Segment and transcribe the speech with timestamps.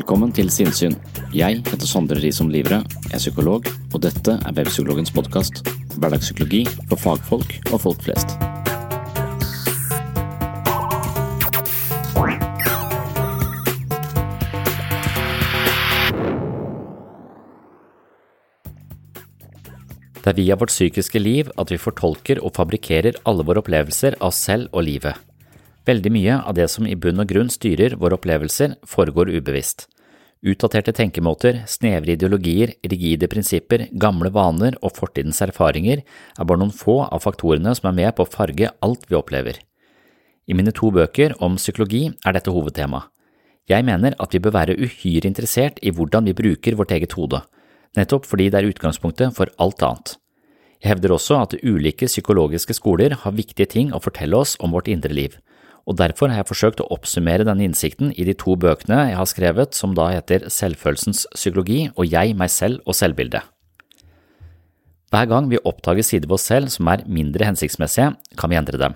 [0.00, 0.94] Velkommen til Sinnsyn.
[1.36, 2.78] Jeg heter Sondre Risom Livre,
[3.12, 5.60] er psykolog, og dette er Webpsykologens podkast.
[6.00, 8.32] Hverdagspsykologi for fagfolk og folk flest.
[20.16, 24.32] Det er via vårt psykiske liv at vi fortolker og fabrikkerer alle våre opplevelser av
[24.32, 25.29] selv og livet.
[25.90, 29.88] Veldig mye av det som i bunn og grunn styrer våre opplevelser, foregår ubevisst.
[30.46, 37.00] Utdaterte tenkemåter, snevre ideologier, rigide prinsipper, gamle vaner og fortidens erfaringer er bare noen få
[37.08, 39.58] av faktorene som er med på å farge alt vi opplever.
[40.46, 43.02] I mine to bøker om psykologi er dette hovedtema.
[43.68, 47.42] Jeg mener at vi bør være uhyre interessert i hvordan vi bruker vårt eget hode,
[47.98, 50.16] nettopp fordi det er utgangspunktet for alt annet.
[50.80, 54.88] Jeg hevder også at ulike psykologiske skoler har viktige ting å fortelle oss om vårt
[54.88, 55.36] indre liv,
[55.88, 59.28] og derfor har jeg forsøkt å oppsummere denne innsikten i de to bøkene jeg har
[59.30, 63.46] skrevet som da heter Selvfølelsens psykologi og Jeg, meg selv og selvbildet.
[65.10, 68.78] Hver gang vi oppdager sider ved oss selv som er mindre hensiktsmessige, kan vi endre
[68.78, 68.94] dem,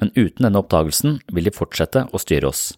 [0.00, 2.74] men uten denne oppdagelsen vil de fortsette å styre oss.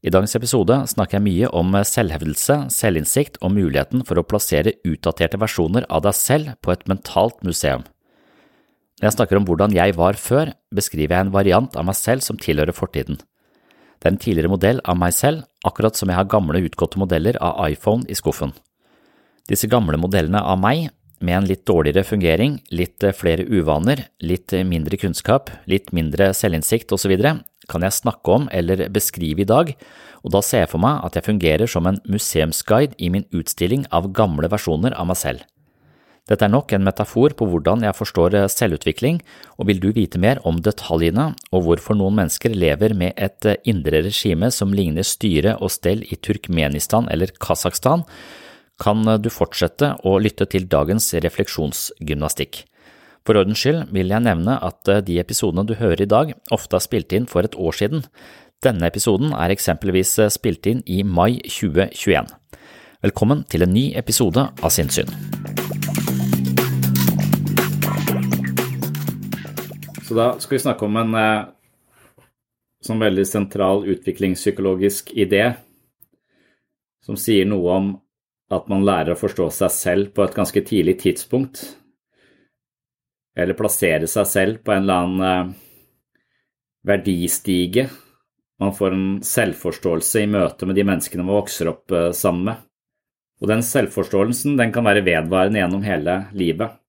[0.00, 5.38] I dagens episode snakker jeg mye om selvhevdelse, selvinnsikt og muligheten for å plassere utdaterte
[5.38, 7.84] versjoner av deg selv på et mentalt museum.
[9.00, 12.20] Når jeg snakker om hvordan jeg var før, beskriver jeg en variant av meg selv
[12.20, 13.16] som tilhører fortiden.
[13.96, 17.38] Det er en tidligere modell av meg selv, akkurat som jeg har gamle utgåtte modeller
[17.40, 18.52] av iPhone i skuffen.
[19.48, 20.90] Disse gamle modellene av meg,
[21.20, 27.16] med en litt dårligere fungering, litt flere uvaner, litt mindre kunnskap, litt mindre selvinnsikt osv.,
[27.70, 29.72] kan jeg snakke om eller beskrive i dag,
[30.24, 33.84] og da ser jeg for meg at jeg fungerer som en museumsguide i min utstilling
[33.94, 35.44] av gamle versjoner av meg selv.
[36.28, 39.20] Dette er nok en metafor på hvordan jeg forstår eh, selvutvikling,
[39.58, 43.58] og vil du vite mer om detaljene og hvorfor noen mennesker lever med et eh,
[43.70, 48.04] indre regime som ligner styre og stell i Turkmenistan eller Kasakhstan,
[48.80, 52.64] kan eh, du fortsette å lytte til dagens refleksjonsgymnastikk.
[53.26, 56.84] For ordens skyld vil jeg nevne at de episodene du hører i dag, ofte er
[56.84, 58.06] spilt inn for et år siden.
[58.64, 62.32] Denne episoden er eksempelvis spilt inn i mai 2021.
[63.04, 65.59] Velkommen til en ny episode av Sinnssyn.
[70.10, 71.44] Så da skal vi snakke om en eh,
[72.82, 75.52] sånn veldig sentral utviklingspsykologisk idé
[77.06, 77.92] som sier noe om
[78.50, 81.62] at man lærer å forstå seg selv på et ganske tidlig tidspunkt,
[83.38, 85.54] eller plassere seg selv på en eller annen eh,
[86.90, 87.86] verdistige.
[88.58, 92.66] Man får en selvforståelse i møte med de menneskene man vokser opp eh, sammen med.
[93.38, 96.79] Og den selvforståelsen den kan være vedvarende gjennom hele livet.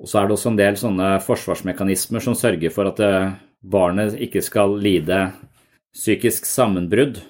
[0.00, 4.16] Og så er det også en del sånne forsvarsmekanismer som sørger for at eh, barnet
[4.16, 5.26] ikke skal lide
[5.92, 7.20] psykisk sammenbrudd.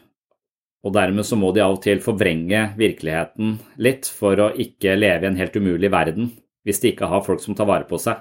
[0.86, 5.26] Og dermed så må de av og til forvrenge virkeligheten litt for å ikke leve
[5.26, 6.30] i en helt umulig verden
[6.64, 8.20] hvis de ikke har folk som tar vare på seg.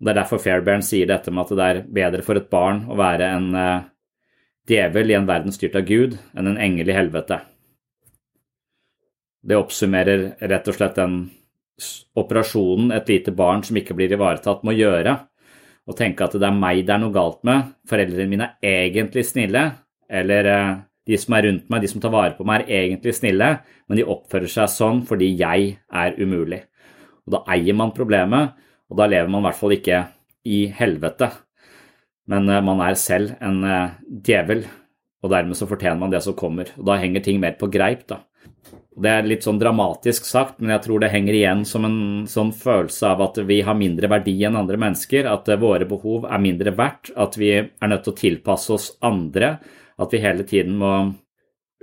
[0.00, 2.96] Det er derfor Fairbairn sier dette med at det er bedre for et barn å
[2.96, 3.82] være en uh,
[4.68, 7.42] djevel i en verden styrt av Gud enn en engel i helvete.
[9.44, 11.20] Det oppsummerer rett og slett den
[12.18, 15.16] operasjonen et lite barn som ikke blir ivaretatt, må gjøre.
[15.88, 17.72] Og tenke at det er meg det er noe galt med.
[17.88, 19.64] Foreldrene mine er egentlig snille.
[20.10, 20.72] Eller eh,
[21.06, 23.50] de som er rundt meg, de som tar vare på meg, er egentlig snille,
[23.88, 26.64] men de oppfører seg sånn fordi jeg er umulig.
[27.26, 28.56] Og Da eier man problemet,
[28.90, 30.02] og da lever man i hvert fall ikke
[30.50, 31.30] i helvete.
[32.30, 33.96] Men eh, man er selv en eh,
[34.26, 34.66] djevel,
[35.20, 36.70] og dermed så fortjener man det som kommer.
[36.78, 38.22] Og Da henger ting mer på greip, da.
[39.00, 42.50] Det er litt sånn dramatisk sagt, men jeg tror det henger igjen som en sånn
[42.56, 46.42] følelse av at vi har mindre verdi enn andre mennesker, at eh, våre behov er
[46.42, 49.54] mindre verdt, at vi er nødt til å tilpasse oss andre,
[50.00, 50.92] at vi hele tiden må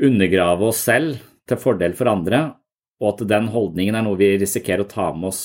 [0.03, 1.17] undergrave oss selv
[1.49, 2.43] til fordel for andre,
[3.01, 5.43] og at den holdningen er noe vi risikerer å ta med oss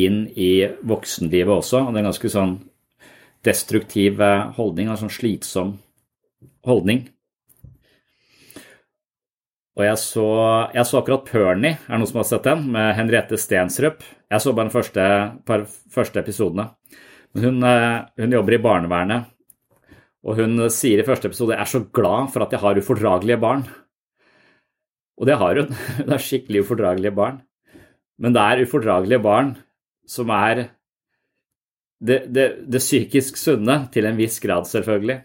[0.00, 0.52] inn i
[0.88, 1.82] voksenlivet også.
[1.84, 2.54] og Det er en ganske sånn
[3.44, 4.20] destruktiv
[4.56, 5.74] holdning, en sånn slitsom
[6.68, 7.04] holdning.
[9.80, 10.24] Og jeg så,
[10.76, 14.02] jeg så akkurat Pernie, er det noen som har sett den, med Henriette Stensrup.
[14.28, 15.04] Jeg så bare de første,
[15.48, 15.62] par
[15.94, 16.66] første episodene.
[17.40, 19.30] Hun, eh, hun, jobber i barnevernet,
[20.20, 23.40] og hun sier i første episode jeg er så glad for at jeg har ufordragelige
[23.40, 23.64] barn.
[25.16, 25.72] Og det har hun.
[26.02, 27.40] Hun har skikkelig ufordragelige barn.
[28.20, 29.54] Men det er ufordragelige barn
[30.08, 30.66] som er
[32.00, 35.20] det, det, det psykisk sunne, til en viss grad, selvfølgelig.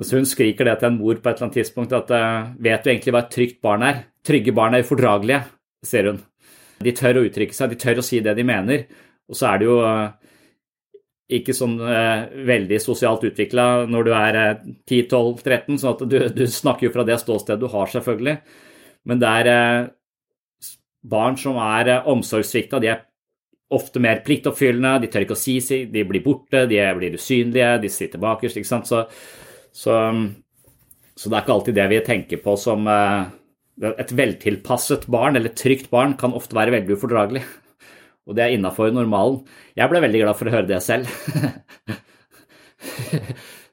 [0.00, 2.84] Så hun skriker det til en mor på et eller annet tidspunkt at eh, vet
[2.84, 4.02] du egentlig hva et trygt barn er?
[4.24, 5.42] Trygge barn er ufordragelige,
[5.84, 6.22] sier hun.
[6.82, 8.86] De tør å uttrykke seg, de tør å si det de mener.
[9.30, 10.32] Og så er det jo eh,
[11.38, 16.44] ikke sånn eh, veldig sosialt utvikla når du er eh, 10-12-13, sånn at du, du,
[16.50, 18.38] snakker jo fra det ståstedet du har, selvfølgelig.
[19.08, 19.52] Men det er
[21.02, 23.04] barn som er eh, omsorgssvikta, de er
[23.72, 25.56] ofte mer pliktoppfyllende, de tør ikke å si
[25.88, 28.90] de blir borte, de blir usynlige, de sitter bakerst, ikke sant.
[28.90, 29.06] Så
[29.72, 29.96] så,
[31.16, 33.32] så, det er ikke alltid det vi tenker på som eh,
[33.98, 37.42] Et veltilpasset barn, eller trygt barn, kan ofte være veldig ufordragelig.
[38.28, 39.40] Og det er innafor normalen.
[39.74, 41.08] Jeg ble veldig glad for å høre det selv.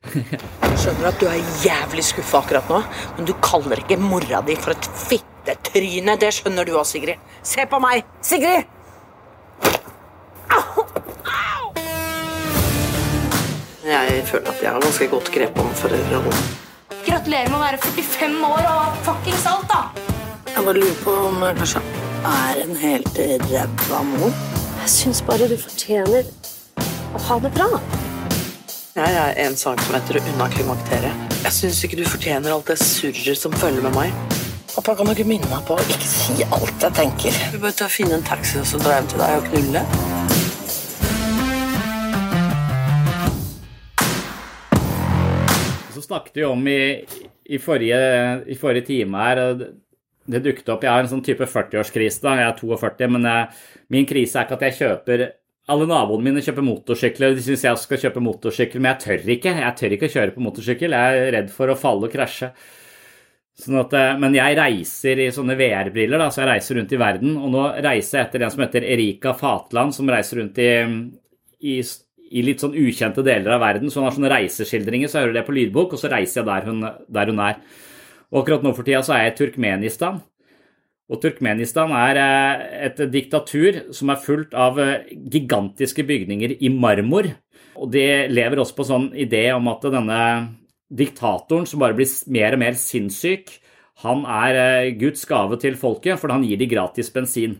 [0.09, 2.79] Jeg skjønner at du er jævlig skuffa akkurat nå,
[3.17, 6.15] men du kaller ikke mora di for et fittetryne.
[6.21, 7.19] Det skjønner du òg, Sigrid.
[7.43, 8.07] Se på meg!
[8.25, 8.79] Sigrid!
[13.89, 16.49] Jeg føler at jeg har ganske godt grep om foreldrerollen.
[17.07, 19.79] Gratulerer med å være 45 år og fuckings alt, da!
[20.51, 21.81] Jeg bare lurer på om jeg kanskje
[22.29, 23.17] er en helt
[23.49, 24.35] ræva mor.
[24.83, 26.29] Jeg syns bare du fortjener
[27.15, 27.67] å ha det bra.
[28.99, 31.25] Jeg er en centimeter unna klimakteriet.
[31.47, 34.37] Jeg syns ikke du fortjener alt det surret som følger med meg.
[34.75, 37.41] Pappa, kan du ikke minne meg på å ikke si alt jeg tenker?
[37.55, 39.85] Vi bør ta og finne en taxi og så dra hjem til deg og knulle.
[46.09, 46.81] Snakket vi om i,
[47.45, 47.99] i, forrige,
[48.49, 49.43] i, forrige, time her.
[49.45, 49.67] og
[50.29, 52.21] Det dukket opp Jeg har en sånn type 40-årskrise.
[52.25, 55.29] da, Jeg er 42, men jeg, min krise er ikke at jeg kjøper
[55.69, 57.35] alle naboene mine kjøper motorsykler.
[57.37, 59.55] De syns jeg også skal kjøpe motorsykkel, men jeg tør ikke.
[59.61, 60.95] Jeg tør ikke å kjøre på motorsykkel.
[60.97, 62.49] Jeg er redd for å falle og krasje.
[63.59, 67.35] Sånn at, eh, men jeg reiser i sånne VR-briller, så jeg reiser rundt i verden.
[67.37, 70.71] Og nå reiser jeg etter en som heter Erika Fatland, som reiser rundt i,
[71.67, 71.75] i
[72.29, 73.91] i litt sånn ukjente deler av verden.
[73.91, 76.49] Så hun har sånne reiseskildringer, så jeg hører det på lydbok, og så reiser jeg
[76.49, 77.61] der hun, der hun er.
[78.29, 80.19] Og akkurat nå for tida så er jeg i Turkmenistan.
[81.09, 87.31] Og Turkmenistan er eh, et diktatur som er fullt av eh, gigantiske bygninger i marmor.
[87.79, 90.21] Og det lever også på sånn idé om at denne
[90.89, 93.55] diktatoren, som bare blir mer og mer sinnssyk,
[94.03, 97.57] han er eh, Guds gave til folket, for han gir de gratis bensin.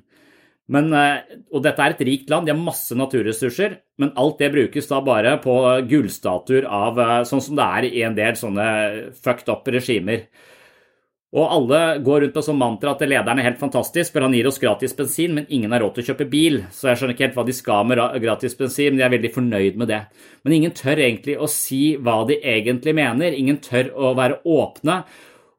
[0.70, 4.52] Men, eh, og dette er et rikt land, de har masse naturressurser, men alt det
[4.54, 5.56] brukes da bare på
[5.90, 8.70] gullstatuer av eh, sånn som det er i en del sånne
[9.18, 10.28] fucked up regimer.
[11.30, 14.48] Og alle går rundt på sånn mantra at lederen er helt fantastisk, for han gir
[14.50, 17.26] oss gratis bensin, men ingen har råd til å kjøpe bil, så jeg skjønner ikke
[17.28, 20.00] helt hva de skal med gratis bensin, men de er veldig fornøyd med det.
[20.42, 25.04] Men ingen tør egentlig å si hva de egentlig mener, ingen tør å være åpne.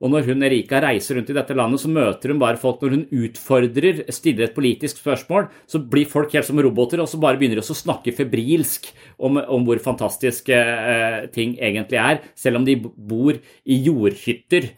[0.01, 2.95] Og når hun Erika reiser rundt i dette landet, så møter hun bare folk når
[2.95, 7.37] hun utfordrer, stiller et politisk spørsmål, så blir folk helt som roboter, og så bare
[7.41, 8.89] begynner de å snakke febrilsk
[9.21, 14.71] om, om hvor fantastiske eh, ting egentlig er, selv om de bor i jordhytter.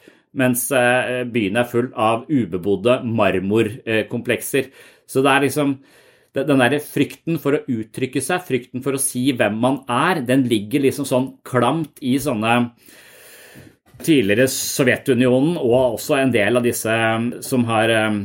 [0.42, 4.72] Mens eh, byen er full av ubebodde marmorkomplekser.
[5.06, 5.76] Så det er liksom
[6.34, 10.48] den der frykten for å uttrykke seg, frykten for å si hvem man er, den
[10.50, 12.56] ligger liksom sånn klamt i sånne
[14.04, 18.22] tidligere Sovjetunionen og også en del av disse um, som har um,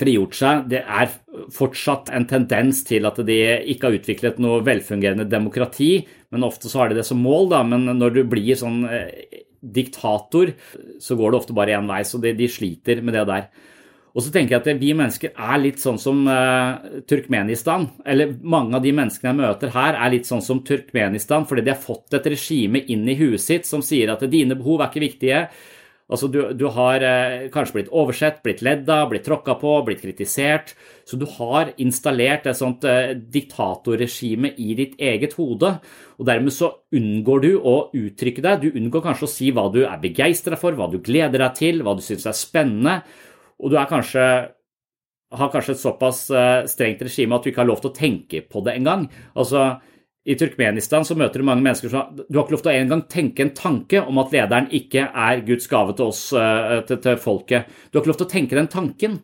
[0.00, 1.12] frigjort seg, det er
[1.52, 3.38] fortsatt en tendens til at de
[3.72, 5.92] ikke har utviklet noe velfungerende demokrati,
[6.32, 7.62] men ofte så har de det som mål, da.
[7.66, 10.54] Men når du blir sånn eh, diktator,
[11.02, 12.02] så går det ofte bare én vei.
[12.08, 13.46] Så de, de, sliter med det der.
[14.12, 17.88] Og så tenker jeg at vi mennesker er litt sånn som uh, Turkmenistan.
[18.04, 21.72] Eller mange av de menneskene jeg møter her, er litt sånn som Turkmenistan fordi de
[21.72, 25.06] har fått et regime inn i huet sitt som sier at dine behov er ikke
[25.06, 25.46] viktige.
[26.12, 30.02] Altså, du, du har eh, kanskje blitt oversett, blitt ledd av, blitt tråkka på, blitt
[30.02, 30.74] kritisert.
[31.08, 35.72] Så du har installert et sånt eh, diktatorregime i ditt eget hode.
[36.20, 38.66] Og dermed så unngår du å uttrykke deg.
[38.66, 41.80] Du unngår kanskje å si hva du er begeistra for, hva du gleder deg til,
[41.86, 43.00] hva du syns er spennende.
[43.62, 44.26] Og du kanskje
[45.32, 48.42] har kanskje et såpass eh, strengt regime at du ikke har lov til å tenke
[48.44, 49.06] på det engang.
[49.38, 49.70] Altså,
[50.22, 53.04] i Turkmenistan så møter du mange mennesker som du har ikke lov til å engang
[53.10, 57.18] tenke en tanke om at lederen ikke er Guds gave til oss, eh, til, til,
[57.22, 57.70] folket.
[57.88, 59.18] Du har ikke lov til å tenke den tanken.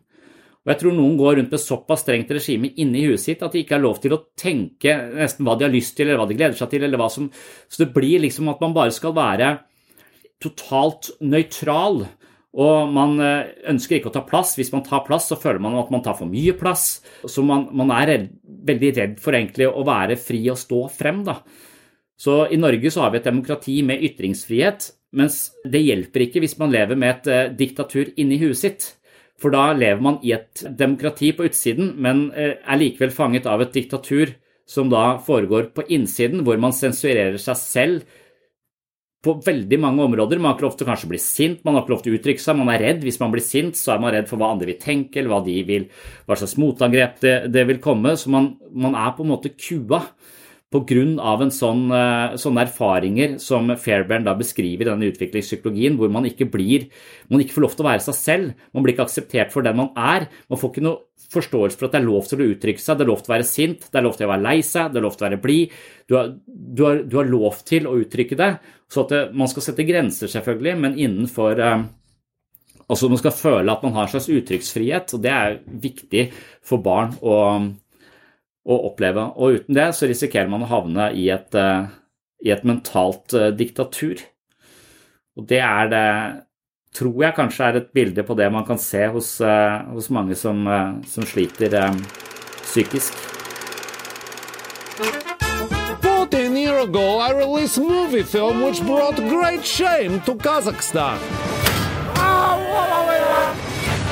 [0.59, 3.61] Og jeg tror noen går rundt med såpass strengt regime inni huet sitt at de
[3.63, 6.35] ikke har lov til å tenke nesten hva de har lyst til, eller hva de
[6.35, 9.53] gleder seg til, eller hva som Så det blir liksom at man bare skal være
[10.43, 12.03] totalt nøytral
[12.57, 14.55] og man eh, ønsker ikke å ta plass.
[14.57, 16.99] Hvis man tar plass, så føler man at man tar for mye plass.
[17.29, 18.29] Så man, man er redd,
[18.69, 21.21] veldig redd for egentlig å være fri og stå frem.
[21.27, 21.39] Da.
[22.19, 24.89] Så i Norge så har vi et demokrati med ytringsfrihet,
[25.19, 28.89] mens det hjelper ikke hvis man lever med et eh, diktatur inni huet sitt.
[29.39, 33.61] For da lever man i et demokrati på utsiden, men eh, er likevel fanget av
[33.63, 34.33] et diktatur
[34.69, 38.18] som da foregår på innsiden, hvor man sensurerer seg selv
[39.25, 40.39] på veldig mange områder.
[40.39, 42.19] Man har ikke lov til å kanskje bli sint, man har ikke lov til å
[42.19, 42.59] uttrykke seg.
[42.59, 43.01] Man er redd.
[43.03, 45.41] Hvis man blir sint, så er man redd for hva andre vil tenke, eller hva,
[45.43, 45.87] de vil,
[46.27, 48.15] hva slags motangrep det, det vil komme.
[48.19, 50.05] Så man, man, er på en måte kua
[50.69, 56.49] av sånn, eh, sånne erfaringer som Fairbairn da beskriver i denne utviklingspsykologien, hvor man ikke
[56.49, 56.89] blir,
[57.29, 58.53] man ikke får lov til å være seg selv.
[58.73, 60.29] Man blir ikke akseptert for den man er.
[60.47, 60.99] Man får ikke noe
[61.29, 63.35] forståelse for at det er lov til å uttrykke seg, det er lov til å
[63.35, 65.29] være sint, det er lov til å være lei seg, det er lov til å
[65.29, 65.77] være blid.
[66.07, 66.15] Du,
[66.47, 68.51] du, du, har lov til å uttrykke det.
[68.89, 71.79] Så at det, man skal sette grenser, selvfølgelig, men innenfor eh,
[72.89, 76.23] Altså man skal føle at man har en slags uttrykksfrihet, og det er viktig
[76.65, 77.35] for barn å,
[78.69, 79.25] å oppleve.
[79.35, 81.89] Og uten det så risikerer man å havne i et, eh,
[82.45, 84.21] i et mentalt eh, diktatur.
[85.39, 86.05] Og det er det
[86.99, 90.33] tror jeg kanskje er et bilde på det man kan se hos, uh, hos mange
[90.35, 90.65] som,
[91.05, 91.77] som sliter
[92.63, 93.13] psykisk.
[96.01, 101.19] 14 years ago, I released a movie film which brought great shame to Kazakhstan.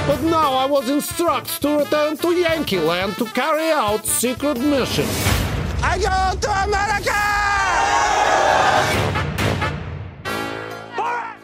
[0.07, 5.03] But now I was instructed to return to Yankee Land to carry out secret mission.
[5.83, 7.19] I go to America!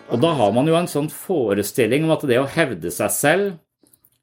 [0.08, 3.52] Og da har man jo en sånn forestilling om at det å hevde seg selv,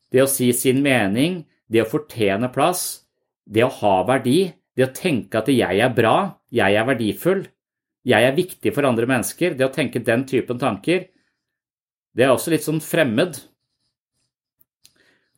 [0.08, 3.04] det å si sin mening, det å fortjene plass,
[3.44, 6.16] det å ha verdi, det å tenke at jeg er bra,
[6.48, 7.44] jeg er verdifull,
[8.08, 11.10] jeg er viktig for andre mennesker, det å tenke den typen tanker,
[12.16, 13.49] det er også litt sånn fremmed.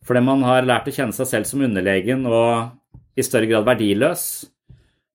[0.06, 2.72] Fordi man har lært å kjenne seg selv som underlegen og
[3.18, 4.24] i større grad verdiløs.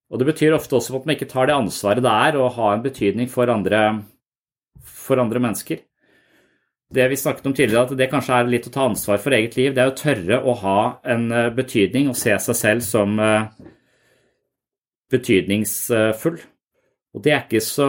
[0.07, 2.71] Og det betyr ofte også at man ikke tar det ansvaret det er å ha
[2.73, 3.81] en betydning for andre
[4.87, 5.81] for andre mennesker.
[6.93, 9.57] Det vi snakket om tidligere, at det kanskje er litt å ta ansvar for eget
[9.59, 10.77] liv, det er å tørre å ha
[11.11, 13.49] en eh, betydning og se seg selv som eh,
[15.11, 16.39] betydningsfull.
[17.15, 17.87] Og det er ikke så,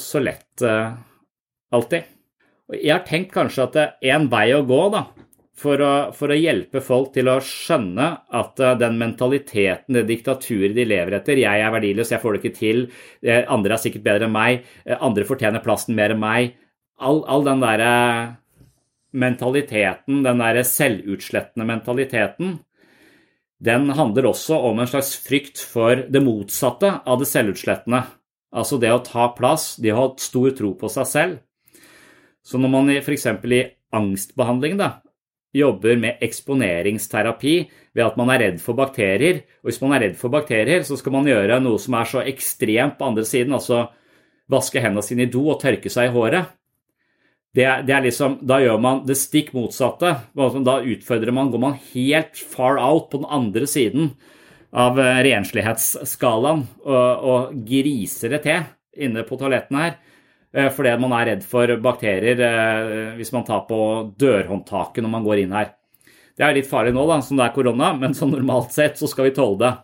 [0.00, 0.96] så lett uh,
[1.76, 2.08] alltid.
[2.72, 3.76] Og jeg har tenkt kanskje at
[4.10, 5.04] en vei å gå da,
[5.54, 10.74] for å, for å hjelpe folk til å skjønne at uh, den mentaliteten, det diktaturet
[10.74, 12.84] de lever etter 'Jeg er verdiløs, jeg får det ikke til.
[13.22, 14.66] Uh, andre er sikkert bedre enn meg.
[14.98, 16.54] andre fortjener plassen mer enn meg.'
[16.98, 18.36] all, all den derre
[19.14, 22.58] mentaliteten, den derre selvutslettende mentaliteten,
[23.64, 28.02] den handler også om en slags frykt for det motsatte av det selvutslettende.
[28.54, 31.38] Altså det å ta plass, de har ha stor tro på seg selv.
[32.44, 33.26] Så når man f.eks.
[33.26, 33.62] i
[33.94, 34.90] angstbehandling da,
[35.54, 37.54] jobber med eksponeringsterapi
[37.94, 40.98] ved at man er redd for bakterier, og hvis man er redd for bakterier, så
[40.98, 43.86] skal man gjøre noe som er så ekstremt på andre siden, altså
[44.50, 46.52] vaske hendene sine i do og tørke seg i håret
[47.54, 50.10] det, det, er liksom, Da gjør man det stikk motsatte.
[50.34, 54.10] Da utfordrer man, går man helt far out på den andre siden
[54.74, 58.64] av eh, renslighetsskalaen og, og griser det til
[59.06, 59.94] inne på toalettene her.
[60.54, 63.78] Eh, fordi man er redd for bakterier eh, hvis man tar på
[64.20, 65.72] dørhåndtaket når man går inn her.
[66.34, 69.10] Det er litt farlig nå da, som det er korona, men sånn normalt sett så
[69.10, 69.74] skal vi tåle det.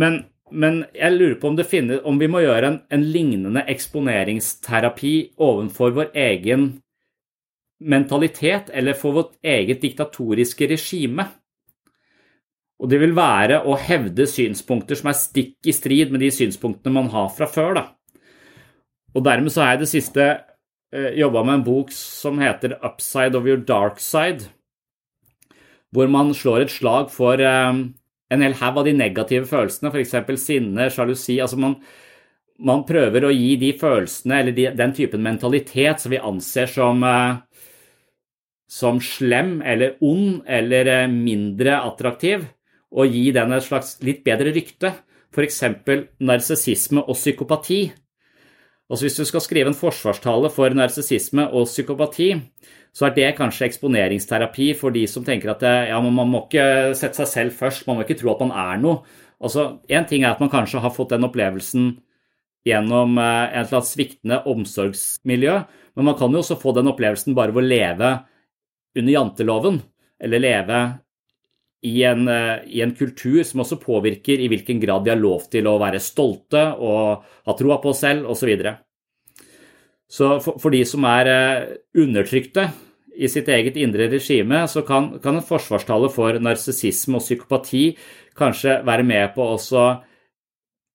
[0.00, 0.22] Men
[0.54, 5.94] men jeg lurer på om, finner, om vi må gjøre en, en, lignende eksponeringsterapi overfor
[5.96, 6.66] vår egen
[7.80, 11.26] mentalitet, eller for vårt eget diktatoriske regime.
[12.78, 16.94] Og det vil være å hevde synspunkter som er stikk i strid med de synspunktene
[17.00, 17.80] man har fra før.
[17.80, 17.84] Da.
[19.14, 23.38] Og dermed så har jeg det siste eh, jobba med en bok som heter Upside
[23.38, 24.50] of your dark side,
[25.94, 27.84] hvor man slår et slag for eh,
[28.34, 30.42] en hel haug av de negative følelsene, f.eks.
[30.42, 31.38] sinne, sjalusi.
[31.42, 31.76] altså man,
[32.58, 37.02] man, prøver å gi de følelsene eller de, den typen mentalitet som vi anser som,
[37.06, 37.38] eh,
[38.70, 42.48] som slem eller ond eller eh, mindre attraktiv,
[42.94, 44.92] og gi den et slags litt bedre rykte.
[45.34, 45.64] F.eks.
[46.22, 47.88] narsissisme og psykopati.
[48.90, 52.34] Altså Hvis du skal skrive en forsvarstale for narsissisme og psykopati,
[52.94, 57.22] så er det kanskje eksponeringsterapi for de som tenker at ja, man må ikke sette
[57.22, 59.00] seg selv først, man må ikke tro at man er noe.
[59.40, 61.94] Altså, Én ting er at man kanskje har fått den opplevelsen
[62.64, 65.56] gjennom eh, et eller annet sviktende omsorgsmiljø,
[65.96, 68.12] men man kan jo også få den opplevelsen bare ved å leve
[68.94, 69.80] under janteloven,
[70.22, 70.80] eller leve
[71.84, 75.48] i en, eh, i en, kultur som også påvirker i hvilken grad de har lov
[75.52, 78.40] til å være stolte og ha troa på oss selv osv.
[78.40, 78.72] Så, videre.
[80.08, 82.68] så for, for, de som er eh, undertrykte
[83.14, 87.86] i sitt eget indre regime, så kan, kan en forsvarstale for narsissisme og psykopati
[88.38, 89.86] kanskje være med på å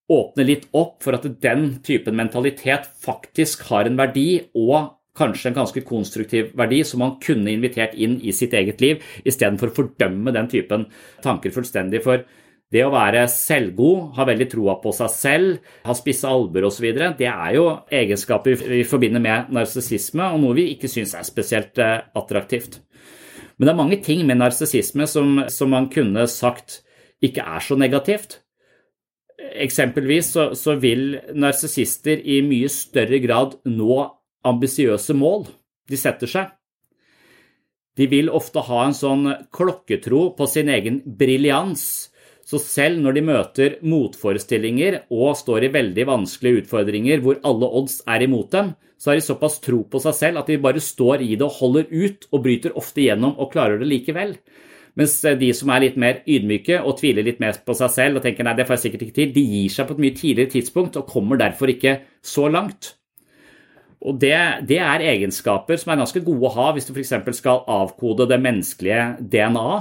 [0.10, 5.60] åpne litt opp for at den typen mentalitet faktisk har en verdi og kanskje en
[5.60, 10.34] ganske konstruktiv verdi som man kunne invitert inn i sitt eget liv, istedenfor å fordømme
[10.36, 10.88] den typen
[11.26, 12.02] tanker fullstendig.
[12.06, 12.24] For
[12.70, 16.86] det å være selvgod, ha veldig troa på seg selv, ha spisse albuer osv.,
[17.18, 17.64] det er jo
[18.02, 22.78] egenskaper vi forbinder med narsissisme, og noe vi ikke syns er spesielt eh, attraktivt.
[23.58, 26.84] Men det er mange ting med narsissisme som, som, man kunne sagt
[27.26, 28.38] ikke er så negativt.
[29.66, 33.98] Eksempelvis så, så vil narsissister i mye større grad nå
[34.48, 35.48] ambisiøse mål
[35.90, 36.54] de setter seg.
[38.00, 41.84] De vil ofte ha en sånn klokketro på sin egen briljans,
[42.48, 48.00] så selv når de møter motforestillinger og står i veldig vanskelige utfordringer hvor alle odds
[48.10, 51.22] er imot dem, så har de såpass tro på seg selv at de bare står
[51.24, 54.34] i det og holder ut, og bryter ofte gjennom og klarer det likevel.
[55.00, 58.26] Mens de som er litt mer ydmyke og tviler litt mer på seg selv og
[58.26, 60.54] tenker nei, det får jeg sikkert ikke til, de gir seg på et mye tidligere
[60.56, 62.96] tidspunkt og kommer derfor ikke så langt.
[64.00, 64.36] Og det,
[64.70, 67.16] det, er egenskaper som er ganske gode å ha hvis du f.eks.
[67.36, 69.72] skal avkode det menneskelige DNA.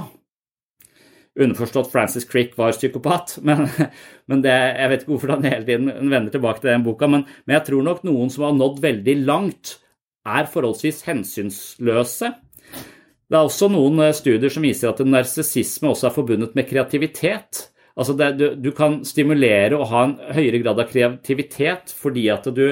[1.39, 3.69] Underforstått Francis Crick var psykopat, men,
[4.27, 7.07] men det, jeg vet ikke hvorfor han hele tiden vender tilbake til den boka.
[7.11, 9.77] Men, men jeg tror nok noen som har nådd veldig langt,
[10.27, 12.33] er forholdsvis hensynsløse.
[13.29, 17.69] Det er også noen eh, studier som viser at narsissisme også er forbundet med kreativitet.
[17.99, 22.47] Altså det, du, du, kan stimulere og ha en høyere grad av kreativitet fordi at
[22.55, 22.65] du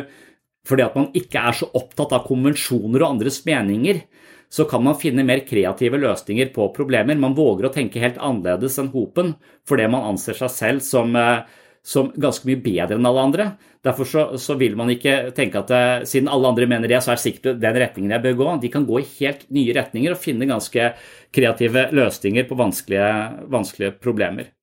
[0.68, 4.02] fordi at man ikke er så opptatt av konvensjoner og andres meninger,
[4.50, 7.20] så kan man finne mer kreative løsninger på problemer.
[7.20, 9.36] Man våger å tenke helt annerledes enn hopen
[9.68, 11.44] fordi man anser seg selv som, eh,
[11.84, 13.48] som ganske mye bedre enn alle andre.
[13.84, 17.12] Derfor så, så, vil man ikke tenke at eh, siden alle andre mener det, så
[17.12, 18.50] er det sikkert den retningen jeg bør gå.
[18.64, 20.94] De kan gå i helt nye retninger og finne ganske
[21.36, 23.12] kreative løsninger på vanskelige,
[23.52, 24.54] vanskelige problemer.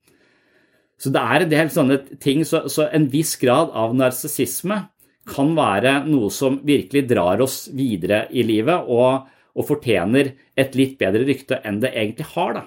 [0.96, 4.86] Så det er en del sånne ting, så, så en viss grad av narsissisme
[5.28, 10.98] kan være noe som virkelig drar oss videre i livet og, og fortjener et litt
[11.00, 12.58] bedre rykte enn det egentlig har.
[12.58, 12.64] Da.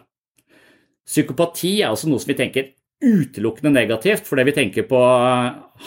[1.07, 5.01] Psykopati er også noe som vi tenker utelukkende negativt, fordi vi tenker på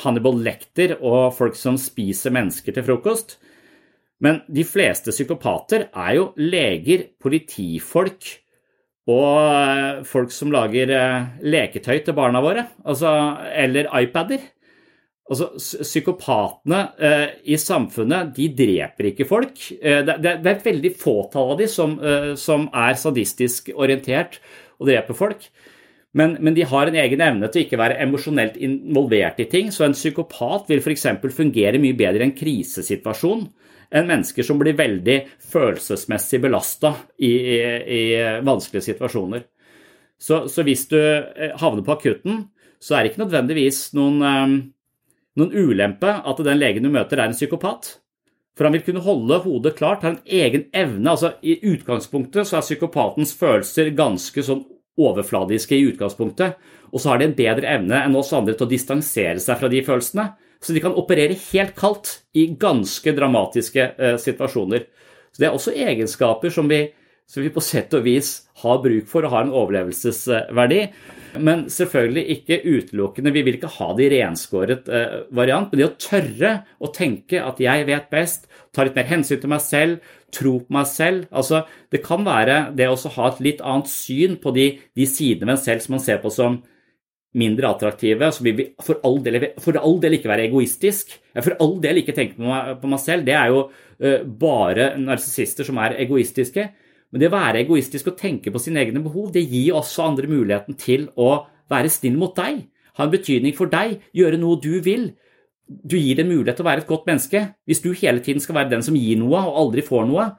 [0.04, 3.40] Hannibal Lecter og folk som spiser mennesker til frokost.
[4.22, 8.28] Men de fleste psykopater er jo leger, politifolk
[9.10, 13.10] og folk som lager eh, leketøy til barna våre, altså,
[13.48, 14.44] eller iPader.
[15.30, 15.52] Altså,
[15.86, 19.60] Psykopatene eh, i samfunnet de dreper ikke folk.
[19.78, 24.40] Eh, det, det, er veldig fåtall av de som, eh, som, er sadistisk orientert
[24.80, 25.46] og dreper folk.
[26.18, 29.70] Men, men, de har en egen evne til å ikke være emosjonelt involvert i ting.
[29.70, 31.06] Så en psykopat vil f.eks.
[31.36, 33.46] fungere mye bedre i en krisesituasjon
[33.90, 35.16] enn mennesker som blir veldig
[35.50, 38.02] følelsesmessig belasta i, i, i,
[38.46, 39.46] vanskelige situasjoner.
[40.20, 42.44] Så, så, hvis du eh, havner på akutten,
[42.82, 44.58] så er det ikke nødvendigvis noen eh,
[45.40, 47.94] noen ulempe at den legen du møter, er en psykopat.
[48.58, 51.10] For han vil kunne holde hodet klart, har en egen evne.
[51.10, 54.66] altså I utgangspunktet så er psykopatens følelser ganske sånn
[55.00, 56.58] overfladiske i utgangspunktet,
[56.90, 59.70] og så har de en bedre evne enn oss andre til å distansere seg fra
[59.72, 60.26] de følelsene.
[60.60, 64.84] Så de kan operere helt kaldt i ganske dramatiske eh, situasjoner.
[65.32, 66.82] Så Det er også egenskaper som vi,
[67.24, 70.82] som vi på sett og vis har bruk for og har en overlevelsesverdi.
[71.38, 73.32] Men selvfølgelig ikke utelukkende.
[73.34, 75.70] Vi vil ikke ha det i renskåret eh, variant.
[75.70, 79.52] Men det å tørre å tenke at jeg vet best, ta litt mer hensyn til
[79.52, 83.62] meg selv, tro på meg selv altså Det kan være det å ha et litt
[83.66, 86.60] annet syn på de, de sidene ved en selv som man ser på som
[87.38, 91.12] mindre attraktive, så vi for all del, for all del ikke være egoistisk.
[91.36, 93.26] For all del ikke tenke på meg, på meg selv.
[93.28, 96.66] Det er jo uh, bare narsissister som er egoistiske.
[97.10, 100.30] Men det å være egoistisk og tenke på sine egne behov, det gir også andre
[100.30, 102.62] muligheten til å være snill mot deg.
[102.98, 105.10] Ha en betydning for deg, gjøre noe du vil.
[105.66, 107.42] Du gir dem mulighet til å være et godt menneske.
[107.66, 110.30] Hvis du hele tiden skal være den som gir noe og aldri får noe,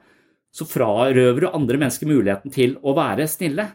[0.52, 3.70] så frarøver du andre mennesker muligheten til å være snille.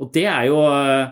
[0.00, 1.10] Og det er jo uh,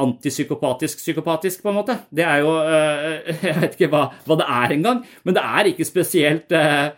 [0.00, 1.98] antipsykopatisk psykopatisk, på en måte.
[2.08, 5.70] Det er jo uh, Jeg vet ikke hva, hva det er engang, men det er
[5.72, 6.88] ikke spesielt uh,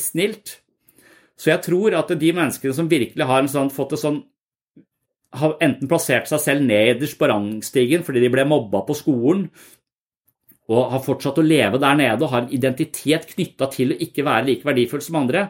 [0.00, 0.58] snilt.
[1.40, 4.22] Så jeg tror at de menneskene som virkelig har sånn, fått det sånn
[5.34, 9.48] har enten plassert seg selv nederst på rangstigen fordi de ble mobba på skolen,
[10.70, 14.24] og har fortsatt å leve der nede og har en identitet knytta til å ikke
[14.24, 15.48] være like verdifull som andre,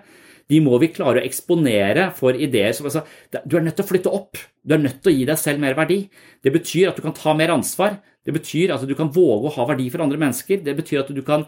[0.51, 3.05] de må vi klare å eksponere for ideer som altså,
[3.47, 4.37] Du er nødt til å flytte opp.
[4.61, 6.03] Du er nødt til å gi deg selv mer verdi.
[6.44, 7.97] Det betyr at du kan ta mer ansvar.
[8.25, 10.61] Det betyr at du kan våge å ha verdi for andre mennesker.
[10.66, 11.47] Det betyr at du kan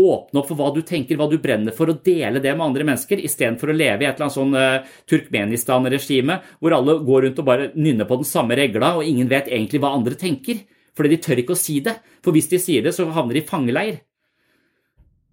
[0.00, 2.86] åpne opp for hva du tenker, hva du brenner for, og dele det med andre
[2.88, 7.42] mennesker, istedenfor å leve i et eller annet sånn uh, Turkmenistan-regime hvor alle går rundt
[7.42, 10.64] og bare nynner på den samme regla, og ingen vet egentlig hva andre tenker.
[10.94, 11.96] Fordi de tør ikke å si det.
[12.22, 13.96] For hvis de sier det, så havner de i fangeleir.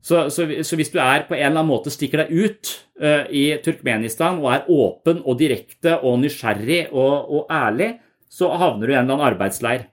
[0.02, 2.72] Så, så, så, hvis du er på en eller annen måte stikker deg ut
[3.04, 7.94] uh, i Turkmenistan og er åpen og direkte og nysgjerrig og, og ærlig,
[8.32, 9.91] så havner du i en eller annen arbeidsleir.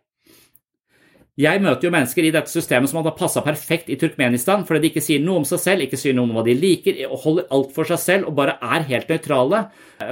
[1.38, 4.88] Jeg møter jo mennesker i dette systemet som hadde passa perfekt i Turkmenistan, fordi de
[4.90, 7.46] ikke sier noe om seg selv, ikke sier noe om hva de liker, og holder
[7.55, 9.61] alt for seg selv og bare er helt nøytrale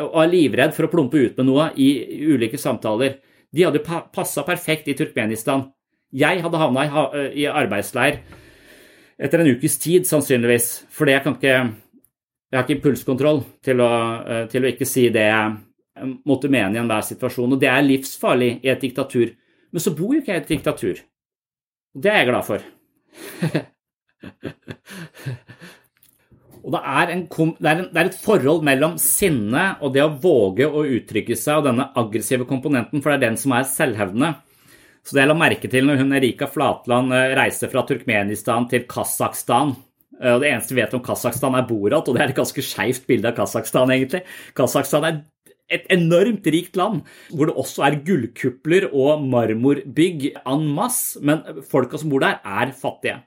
[0.04, 1.88] og er livredd for å plumpe ut med noe i
[2.30, 3.18] ulike samtaler.
[3.50, 3.82] De hadde
[4.14, 5.66] passa perfekt i Turkmenistan.
[6.14, 6.86] Jeg hadde havna
[7.34, 8.20] i arbeidsleir
[9.18, 11.56] etter en ukes tid, sannsynligvis, fordi jeg kan ikke
[12.46, 16.80] jeg har ikke impulskontroll til eh, til å ikke si det jeg måtte mene i
[16.80, 17.56] enhver situasjon.
[17.56, 19.32] Og det er livsfarlig i et diktatur.
[19.72, 21.00] Men så bor jo ikke jeg i et diktatur.
[21.96, 22.60] Det er jeg glad for.
[26.66, 30.02] og det er, en, det, er en, det er, et forhold mellom sinne og det
[30.04, 33.64] å våge å uttrykke seg, og denne aggressive komponenten, for det er den som er
[33.70, 34.30] selvhevdende.
[35.06, 38.82] Så det jeg la merke til når hun Erika Flatland reiser reiste fra Turkmenistan til
[38.90, 39.68] Kasakhstan
[40.18, 42.62] eh, og Det eneste vi vet om Kasakhstan, er Borat, og det er et ganske
[42.66, 44.22] skeivt bilde av Kasakhstan, egentlig.
[44.58, 45.14] Kasakhstan er
[45.72, 47.02] et enormt rikt land,
[47.34, 52.74] hvor det også er gullkupler og marmorbygg en masse, men folka som bor der, er
[52.76, 53.20] fattige.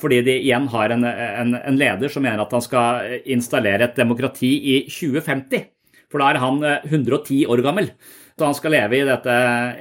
[0.00, 3.98] Fordi de igjen har en, en, en leder som mener at han skal installere et
[3.98, 5.66] demokrati i 2050.
[6.12, 7.90] For da er han 110 år gammel.
[8.38, 9.34] Så han skal leve i dette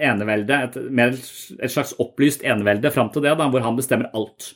[0.04, 1.30] eneveldet, et,
[1.64, 4.52] et slags opplyst enevelde fram til det, da, hvor han bestemmer alt.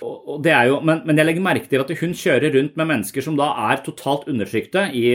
[0.00, 3.50] Jo, men, men, jeg legger merke til at hun kjører rundt med mennesker som da
[3.68, 4.86] er totalt undertrykte.
[4.96, 5.12] I,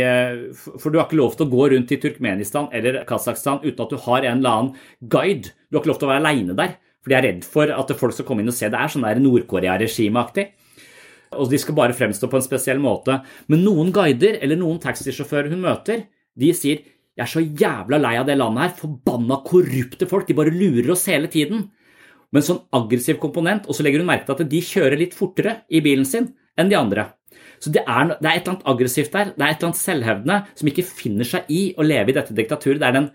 [0.53, 3.93] for du har ikke lov til å gå rundt i Turkmenistan eller Kasakhstan uten at
[3.93, 5.55] du har en eller annen guide.
[5.69, 7.95] Du har ikke lov til å være aleine der, for de er redd for at
[7.97, 8.69] folk skal komme inn og se.
[8.69, 10.49] Det er sånn Nord-Korea-regimeaktig.
[11.35, 13.17] Og de skal bare fremstå på en spesiell måte.
[13.51, 16.83] Men noen guider eller noen taxisjåfører hun møter, de sier
[17.15, 18.71] jeg er så jævla lei av det landet her.
[18.75, 20.27] Forbanna korrupte folk.
[20.27, 21.69] De bare lurer oss hele tiden.
[22.35, 25.13] Med en sånn aggressiv komponent, og så legger hun merke til at de kjører litt
[25.15, 27.05] fortere i bilen sin enn de andre.
[27.63, 29.29] Så det er, det er et eller annet aggressivt der.
[29.31, 32.35] Det er et eller annet selvhevdende som ikke finner seg i å leve i dette
[32.35, 32.81] diktaturet.
[32.81, 33.07] Det er den,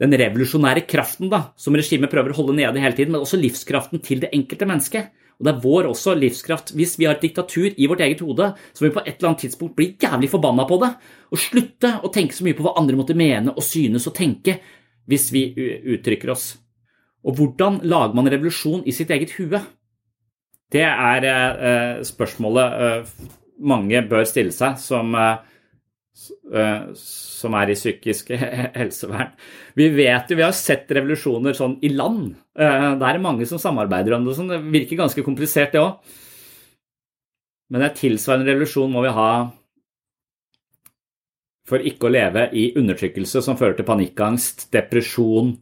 [0.00, 4.00] den revolusjonære kraften da, som regimet prøver å holde nede hele tiden, men også livskraften
[4.04, 5.10] til det enkelte mennesket.
[5.38, 6.72] Og det er vår også livskraft.
[6.78, 9.34] Hvis vi har et diktatur i vårt eget hode, så må vi på et eller
[9.34, 10.94] annet tidspunkt bli jævlig forbanna på det,
[11.28, 14.56] og slutte å tenke så mye på hva andre måtte mene og synes og tenke
[15.08, 15.44] hvis vi
[15.94, 16.56] uttrykker oss.
[17.26, 19.60] Og hvordan lager man revolusjon i sitt eget hue?
[20.72, 23.28] Det er eh, spørsmålet eh,
[23.58, 25.38] mange bør stille seg som eh,
[26.48, 28.32] Eh, som er i psykisk
[28.78, 29.34] helsevern.
[29.78, 32.32] Vi vet jo, vi har sett revolusjoner sånn i land.
[32.58, 34.34] Eh, det er mange som samarbeider om det.
[34.38, 34.50] Sånn.
[34.50, 36.16] Det virker ganske komplisert, det òg.
[37.68, 39.30] Men en tilsvarende revolusjon må vi ha
[41.68, 45.52] for ikke å leve i undertrykkelse som fører til panikkangst, depresjon,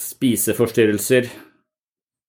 [0.00, 1.28] spiseforstyrrelser,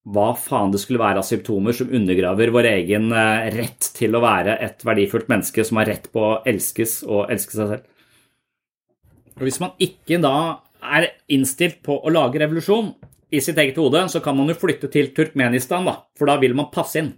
[0.06, 4.22] hva faen det skulle være av symptomer som undergraver vår egen eh, rett til å
[4.22, 7.88] være et verdifullt menneske som har rett på å elskes og elske seg selv.
[9.36, 10.36] Og Hvis man ikke da
[10.96, 12.92] er innstilt på å lage revolusjon
[13.34, 16.54] i sitt eget hode, så kan man jo flytte til Turkmenistan, da, for da vil
[16.54, 17.10] man passe inn.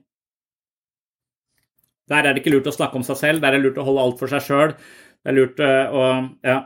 [2.09, 3.85] Der er det ikke lurt å snakke om seg selv, der er det lurt å
[3.85, 4.73] holde alt for seg sjøl.
[5.21, 6.07] Det er lurt eh, å
[6.49, 6.57] ja,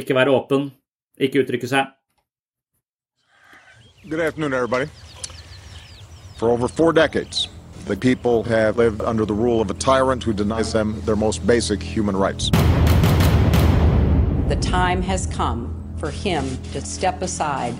[0.00, 0.70] ikke være åpen,
[1.20, 1.92] ikke uttrykke seg.
[4.06, 4.90] Good afternoon, everybody.
[6.36, 7.48] For over four decades,
[7.86, 11.46] the people have lived under the rule of a tyrant who denies them their most
[11.46, 12.50] basic human rights.
[14.50, 17.74] The time has come for him to step aside.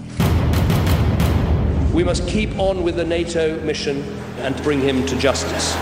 [1.92, 4.02] We must keep on with the NATO mission
[4.38, 5.76] and bring him to justice.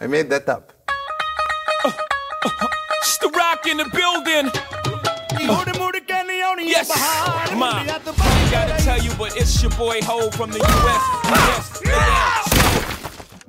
[0.00, 0.73] I made that up.
[3.01, 4.51] It's the rock in the building.
[6.61, 6.89] Yes,
[7.55, 7.71] ma.
[7.71, 11.03] I ain't gotta tell you, but it's your boy Ho from the US.
[11.25, 12.49] Yes, yeah.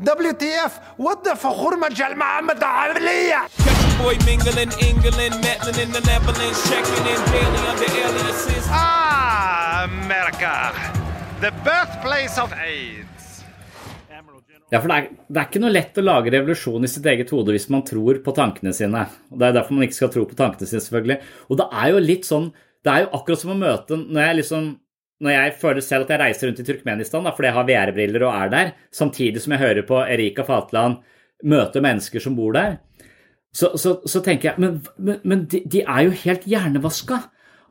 [0.03, 6.01] WTF what the فخور مجال محمد عملية Catch your boy mingling, England, meddling in the
[6.01, 8.65] Netherlands, checking in daily under aliases.
[8.71, 10.73] Ah, America
[11.41, 13.14] The birthplace of AIDS
[14.74, 17.30] Ja, for det er, det er ikke noe lett å lage revolusjon i sitt eget
[17.36, 19.04] hode hvis man tror på tankene sine.
[19.30, 21.20] Og Det er derfor man ikke skal tro på tankene sine, selvfølgelig.
[21.50, 22.50] Og det er jo litt sånn
[22.86, 24.74] Det er jo akkurat som å møte Når jeg liksom
[25.24, 28.26] når jeg føler selv at jeg reiser rundt i Turkmenistan da, fordi jeg har VR-briller
[28.28, 30.98] og er der, samtidig som jeg hører på Erika Fatland
[31.48, 32.82] møte mennesker som bor der,
[33.56, 37.22] så, så, så tenker jeg Men, men, men de, de, er jo helt hjernevaska.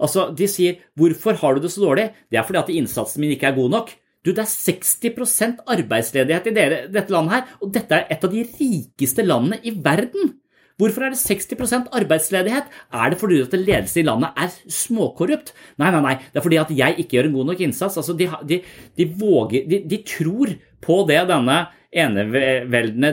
[0.00, 3.36] Altså, De sier 'Hvorfor har du det så dårlig?' Det er fordi at innsatsen min
[3.36, 3.92] ikke er god nok.
[4.24, 8.32] Du, Det er 60% arbeidsledighet i dere, dette landet her, og dette er et av
[8.32, 10.32] de rikeste landene i verden.
[10.80, 12.70] Hvorfor er det 60% arbeidsledighet?
[12.90, 15.52] Er det fordi at ledelsen i landet er småkorrupt?
[15.78, 17.98] Nei, nei, nei, det er fordi at jeg ikke gjør en god nok innsats.
[18.00, 18.58] Altså, de, de,
[18.98, 21.58] de, våger, de tror på det denne
[21.94, 23.12] eneveldende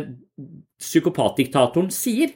[0.82, 2.34] psykopatdiktatoren sier.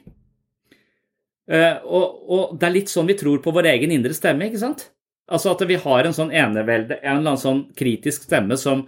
[1.46, 4.62] Uh, og, og, det er litt sånn vi tror på vår egen indre stemme, ikke
[4.62, 4.88] sant?
[5.26, 8.86] Altså at vi har en sånn enevelde, en eller annen sånn kritisk stemme som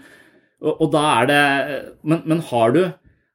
[0.59, 1.43] Og, og da er det
[2.03, 2.81] men, men har du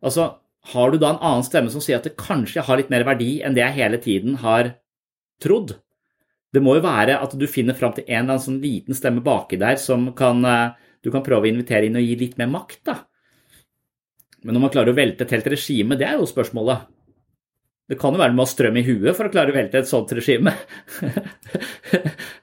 [0.03, 0.29] Altså
[0.71, 3.41] har du da en annen stemme som sier at det kanskje har litt mer verdi
[3.43, 4.69] enn det jeg hele tiden har
[5.43, 5.75] trodd?
[6.55, 9.23] Det må jo være at du finner fram til en eller annen sånn liten stemme
[9.25, 10.39] baki der som kan,
[11.03, 12.95] du kan prøve å invitere inn og gi litt mer makt, da.
[14.43, 16.87] Men om man klarer å velte et helt regime, det er jo spørsmålet.
[17.89, 19.81] Det kan jo være med å ha strøm i huet for å klare å velte
[19.81, 20.53] et sånt regime.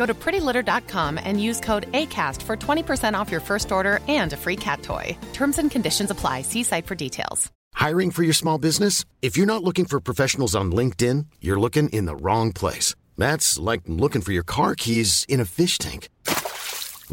[0.00, 4.36] Go to prettylitter.com and use code ACAST for 20% off your first order and a
[4.44, 5.14] free cat toy.
[5.34, 6.40] Terms and conditions apply.
[6.40, 7.50] See site for details.
[7.74, 9.04] Hiring for your small business?
[9.20, 12.94] If you're not looking for professionals on LinkedIn, you're looking in the wrong place.
[13.18, 16.08] That's like looking for your car keys in a fish tank.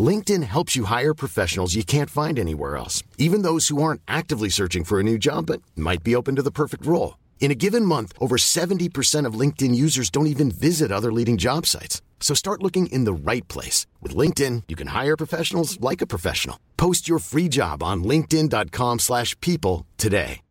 [0.09, 4.49] LinkedIn helps you hire professionals you can't find anywhere else, even those who aren't actively
[4.49, 7.17] searching for a new job but might be open to the perfect role.
[7.41, 11.65] In a given month, over 70% of LinkedIn users don't even visit other leading job
[11.65, 12.01] sites.
[12.19, 13.87] So start looking in the right place.
[14.01, 16.59] With LinkedIn, you can hire professionals like a professional.
[16.75, 20.41] Post your free job on linkedin.com slash people today.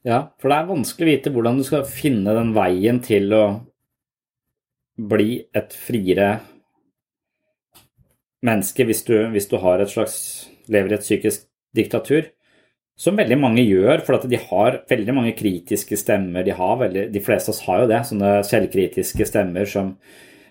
[0.00, 3.44] Ja, for det er vanskelig å vite hvordan du skal finne den veien til å
[5.10, 6.30] bli et friere
[8.46, 11.44] menneske hvis du, hvis du har et slags, lever i et psykisk
[11.76, 12.30] diktatur.
[13.00, 16.44] Som veldig mange gjør, for de har veldig mange kritiske stemmer.
[16.44, 19.94] De, veldig, de, fleste av oss har jo det, sånne selvkritiske stemmer som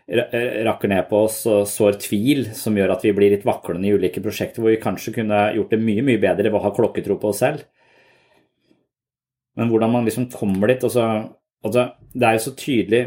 [0.10, 3.94] rakker ned på oss og sår tvil, som gjør at vi blir litt vaklende i
[3.94, 7.20] ulike prosjekter hvor vi kanskje kunne gjort det mye mye bedre ved å ha klokketro
[7.22, 7.68] på oss selv.
[9.60, 11.04] Men hvordan man liksom kommer dit altså,
[11.66, 13.00] altså, Det er jo så tydelig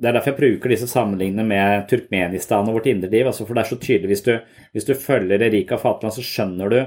[0.00, 3.28] Det er derfor jeg bruker disse sammenligningene med Turkmenistan og vårt indre liv.
[3.28, 4.32] Altså, for det er så tydelig hvis du,
[4.74, 6.80] hvis du følger Erika Fatland, så skjønner du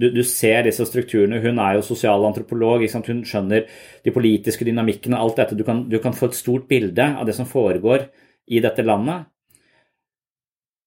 [0.00, 1.40] du, du, ser disse strukturene.
[1.40, 2.84] Hun er jo sosialantropolog.
[3.06, 3.64] Hun skjønner
[4.04, 5.56] de politiske dynamikkene, alt dette.
[5.56, 8.08] Du kan, du kan, få et stort bilde av det som foregår
[8.46, 9.30] i dette landet.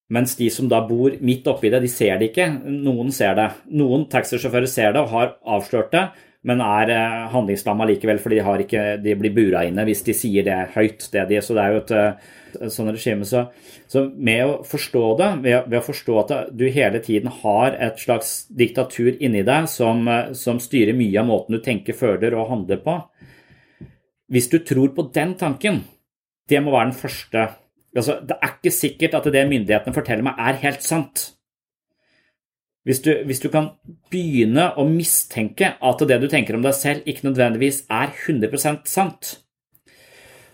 [0.10, 2.48] Mens de som da bor midt oppi det, de ser det ikke.
[2.66, 3.50] Noen ser det.
[3.78, 6.08] Noen taxisjåfører ser det og har avslørt det,
[6.48, 10.46] men er eh, handlingslamma likevel, for de, ikke, de blir bura inne hvis de sier
[10.48, 11.10] det høyt.
[11.12, 13.28] Det de, så det er jo et, eh, et sånn regime.
[13.28, 13.44] Så,
[13.92, 18.00] så, med å forstå det, ved, ved, å forstå at du hele tiden har et
[18.00, 22.52] slags diktatur inni deg som, eh, som styrer mye av måten du tenker, føler og
[22.54, 23.02] handler på
[24.32, 25.84] Hvis du tror på den tanken,
[26.48, 27.50] det må være den første
[27.98, 31.34] altså, Det er ikke sikkert at det myndighetene forteller meg, er helt sant.
[32.88, 33.74] Hvis du, hvis du, kan
[34.12, 39.34] begynne å mistenke at det du tenker om deg selv, ikke nødvendigvis er 100% sant,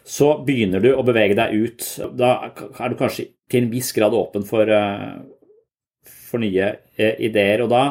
[0.06, 1.86] så begynner du å bevege deg ut.
[2.18, 7.64] Da er du kanskje til en viss grad åpen for, eh, for nye eh, ideer.
[7.66, 7.84] Og da,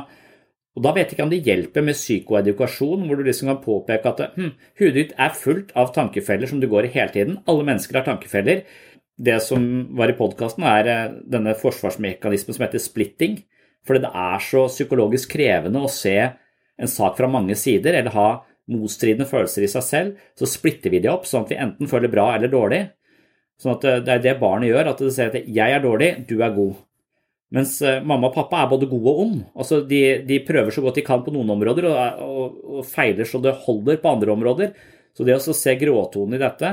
[0.74, 4.12] og da, vet jeg ikke om det hjelper med psykoedukasjon, hvor du liksom kan påpeke
[4.12, 7.40] at hm, hudet ditt er fullt av tankefeller som du går i hele tiden.
[7.50, 8.66] Alle mennesker har tankefeller.
[9.14, 13.42] Det som var i podkasten, er eh, denne forsvarsmekanismen som heter splitting.
[13.84, 18.28] Fordi det er så psykologisk krevende å se en sak fra mange sider, eller ha
[18.72, 22.12] motstridende følelser i seg selv, så splitter vi det opp, sånn at vi enten føler
[22.12, 22.80] bra eller dårlig.
[23.60, 26.10] Sånn at eh, det er det barnet gjør, at det sier at 'jeg er dårlig,
[26.26, 26.80] du er god'.
[27.54, 29.36] Mens eh, mamma og pappa er både gode og ond.
[29.54, 33.28] Altså de, de, prøver så godt de kan på noen områder, og, og, og, feiler
[33.28, 34.72] så det holder på andre områder.
[35.14, 36.72] Så det å se gråtonen i dette,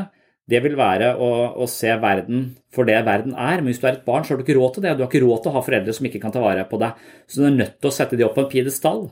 [0.50, 1.30] det vil være å,
[1.62, 3.62] å, se verden for det verden er.
[3.62, 4.96] Men hvis du er et barn, så har du ikke råd til det.
[4.98, 7.02] Du har ikke råd til å ha foreldre som ikke kan ta vare på deg.
[7.30, 9.06] Så du er nødt til å sette de opp på en pidestall.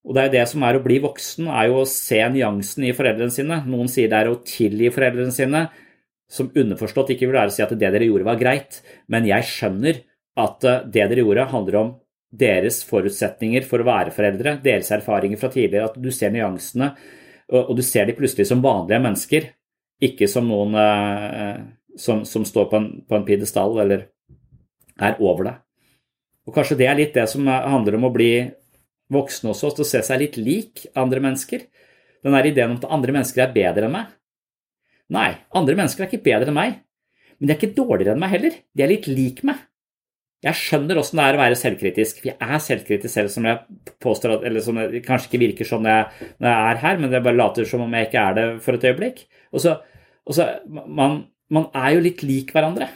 [0.00, 2.88] Og det er jo det som er å bli voksen, er jo å se nyansen
[2.88, 3.60] i foreldrene sine.
[3.68, 5.64] Noen sier det er å tilgi foreldrene sine,
[6.30, 9.48] som underforstått ikke vil være å si at det dere gjorde var greit, men jeg
[9.48, 10.00] skjønner
[10.40, 11.94] at eh, det dere gjorde handler om
[12.30, 16.92] deres forutsetninger for å være foreldre, deres erfaringer fra tidligere, at du ser nyansene,
[17.50, 19.48] og du ser de plutselig som vanlige mennesker,
[20.00, 21.58] ikke som noen eh,
[22.00, 24.06] som, som, står på en, på en pidestall eller
[25.00, 25.60] er over deg.
[26.48, 28.32] Og Kanskje det er litt det som handler om å bli
[29.12, 31.66] voksen også, til å se seg litt lik andre mennesker.
[32.24, 34.12] Den der ideen om at andre mennesker er bedre enn meg.
[35.10, 36.78] Nei, andre mennesker er ikke bedre enn meg,
[37.38, 38.56] men de er ikke dårligere enn meg heller.
[38.76, 39.66] De er litt lik meg.
[40.40, 42.22] Jeg skjønner åssen det er å være selvkritisk.
[42.22, 43.60] For jeg er selvkritisk selv, som jeg
[44.00, 47.00] påstår at, eller som det kanskje ikke virker sånn når jeg, når jeg er her,
[47.00, 49.24] men det bare later som om jeg ikke er det for et øyeblikk.
[49.52, 49.74] Og så,
[50.36, 52.90] så man, man, er jo litt lik hverandre.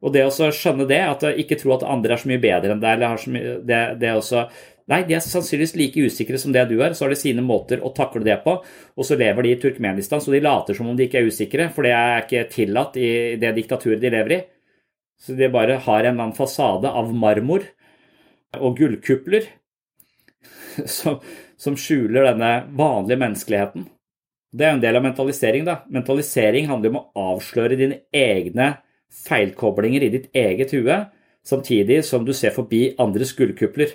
[0.00, 2.80] Og det å skjønne det, at ikke tro at andre er så mye bedre enn
[2.80, 4.46] deg, eller har så mye, det, det også
[4.90, 7.78] Nei, de er sannsynligvis like usikre som det du er, så har de sine måter
[7.78, 8.56] å takle det på.
[8.98, 11.68] Og så lever de i Turkmenistan, så de later som om de ikke er usikre,
[11.70, 14.40] for det er ikke tillatt i det diktaturet de lever i.
[15.20, 17.68] Så de bare har en eller annen fasade av marmor
[18.58, 19.46] og gullkupler
[20.98, 21.20] som,
[21.60, 23.86] som skjuler denne vanlige menneskeligheten.
[24.50, 25.64] Det er en del av mentalisering.
[25.64, 25.82] da.
[25.88, 30.96] Mentalisering handler om å avsløre dine egne feilkoblinger i ditt eget hue,
[31.46, 33.94] samtidig som du ser forbi andres gullkupler.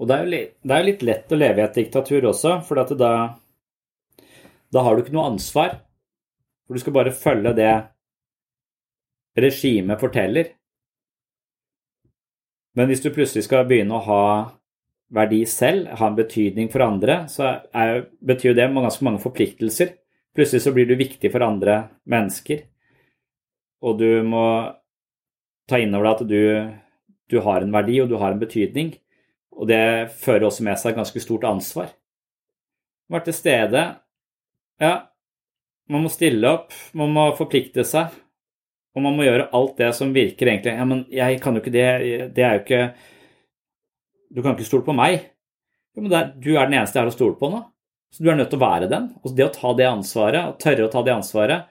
[0.00, 2.80] Og det er, jo litt, er litt lett å leve i et diktatur også, for
[2.80, 3.36] da,
[4.72, 5.76] da har du ikke noe ansvar.
[6.64, 7.72] For du skal bare følge det
[9.36, 10.54] regimet forteller.
[12.78, 14.24] Men hvis du plutselig skal begynne å ha
[15.10, 19.96] verdi selv, ha en betydning for andre, så er, betyr det ganske mange forpliktelser.
[20.36, 22.62] Plutselig så blir du viktig for andre mennesker,
[23.82, 24.44] og du må
[25.70, 26.42] ta inn over deg at du,
[27.30, 28.92] du har en verdi og du har en betydning.
[29.60, 31.92] Og det fører også med seg et ganske stort ansvar.
[33.10, 33.84] Være til stede
[34.80, 34.92] Ja,
[35.90, 38.14] man må stille opp, man må forplikte seg.
[38.94, 41.74] Og man må gjøre alt det som virker egentlig Ja, men jeg kan jo ikke
[41.74, 41.88] det,
[42.34, 42.84] det er jo ikke
[44.30, 45.26] Du kan ikke stole på meg.
[45.96, 47.64] Jo, men er, du er den eneste jeg har å stole på nå.
[48.14, 49.10] Så du er nødt til å være den.
[49.22, 51.68] Og det å ta det ansvaret, å tørre å ta det ansvaret,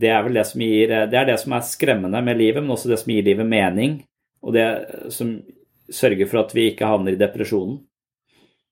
[0.00, 2.74] det er vel det som gir Det er det som er skremmende med livet, men
[2.74, 4.00] også det som gir livet mening.
[4.46, 4.66] Og det
[5.14, 5.34] som
[5.90, 7.80] sørger for at vi ikke havner i depresjonen.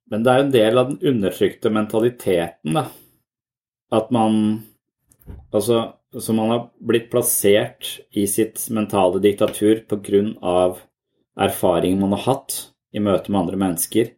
[0.09, 2.89] Men det er jo en del av den undertrykte mentaliteten, da.
[3.95, 4.65] At man
[5.53, 9.83] Altså, så man har blitt plassert i sitt mentale diktatur
[10.41, 10.79] av
[11.37, 12.57] erfaringen man har hatt
[12.95, 14.15] i møte med andre mennesker.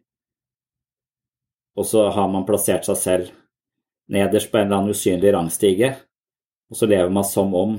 [1.79, 3.35] Og så har man plassert seg selv
[4.11, 5.93] nederst på en eller annen usynlig rangstige,
[6.71, 7.77] og så lever man som om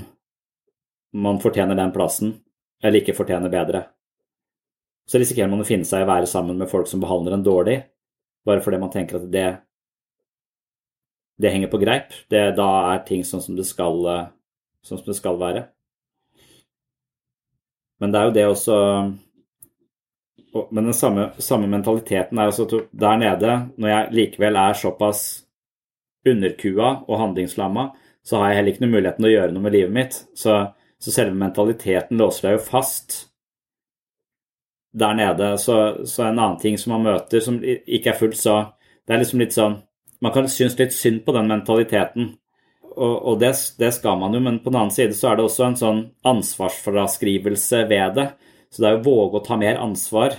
[1.12, 2.38] man fortjener den plassen,
[2.82, 3.86] eller ikke fortjener bedre
[5.08, 7.44] så risikerer man å finne seg i å være sammen med folk som behandler en
[7.46, 7.80] dårlig,
[8.46, 9.48] bare fordi man tenker at det,
[11.42, 12.14] det henger på greip.
[12.30, 14.06] Det, da er ting sånn som skal,
[14.86, 15.66] sånn som det skal være.
[18.02, 18.78] Men det er jo det også
[20.52, 25.22] men den samme, samme mentaliteten er altså at der nede, når jeg likevel er såpass
[26.28, 27.88] underkua og handlingslamma,
[28.22, 30.18] så har jeg heller ikke noe muligheten til å gjøre noe med livet mitt.
[30.38, 30.58] Så,
[31.00, 33.16] så selve mentaliteten låser deg jo fast
[34.92, 35.56] der nede.
[35.58, 38.60] Så, så, en annen ting som man møter som ikke er fullt så
[39.06, 39.80] Det er liksom litt sånn
[40.22, 42.28] Man kan synes litt synd på den mentaliteten,
[42.92, 43.48] og, og det,
[43.80, 46.02] det, skal man jo, men på den annen side så er det også en sånn
[46.28, 48.26] ansvarsfraskrivelse ved det.
[48.72, 50.38] Så det er å våge å ta mer ansvar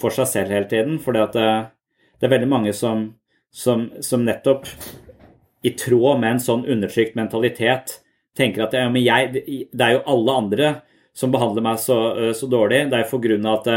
[0.00, 0.96] for seg selv hele tiden.
[1.02, 3.10] For det, det, er veldig mange som,
[3.52, 4.70] som, som, nettopp
[5.64, 7.98] i tråd med en sånn undertrykt mentalitet
[8.36, 10.72] tenker at ja, jeg, det er jo alle andre
[11.14, 11.96] som behandler meg så,
[12.34, 12.88] så dårlig.
[12.90, 13.68] Det er av at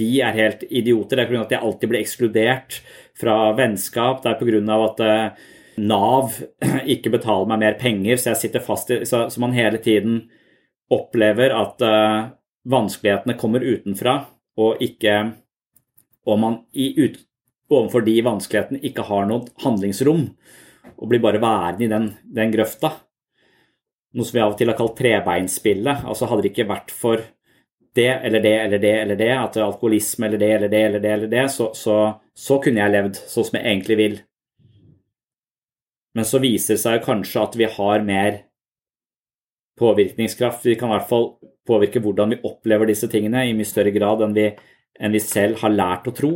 [0.00, 1.20] de er helt idioter.
[1.20, 1.44] Det er pga.
[1.44, 2.80] at jeg alltid blir ekskludert
[3.20, 4.24] fra vennskap.
[4.24, 4.80] Det er pga.
[4.88, 5.04] at
[5.80, 6.34] Nav
[6.96, 10.24] ikke betaler meg mer penger, så jeg sitter fast i Så, så man hele tiden
[10.90, 12.30] opplever at uh,
[12.70, 14.18] vanskelighetene kommer utenfra,
[14.60, 15.20] og ikke
[16.28, 17.14] Og man i, ut,
[17.72, 20.26] overfor de vanskelighetene ikke har noe handlingsrom,
[21.00, 22.90] og blir bare værende i den, den grøfta.
[24.12, 26.04] Noe som vi av og til har kalt trebeinspillet.
[26.04, 27.24] Altså hadde det ikke vært for
[27.96, 31.12] det eller det eller det eller det, at alkoholisme eller det eller det eller det,
[31.16, 31.96] eller det så, så,
[32.36, 34.20] så kunne jeg levd sånn som jeg egentlig vil.
[36.14, 38.42] Men så viser det seg kanskje at vi har mer
[39.80, 40.66] påvirkningskraft.
[40.66, 41.30] Vi kan i hvert fall
[41.66, 44.48] påvirke hvordan vi opplever disse tingene i mye større grad enn vi,
[45.00, 46.32] enn vi selv har lært å tro.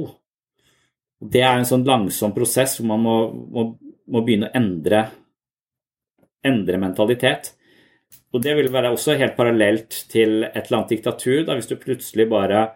[1.25, 3.67] Det er en sånn langsom prosess hvor man må, må,
[4.13, 5.05] må begynne å endre,
[6.45, 7.53] endre, mentalitet.
[8.35, 11.45] Og Det vil være også helt parallelt til et eller annet diktatur.
[11.47, 12.67] Da hvis du plutselig bare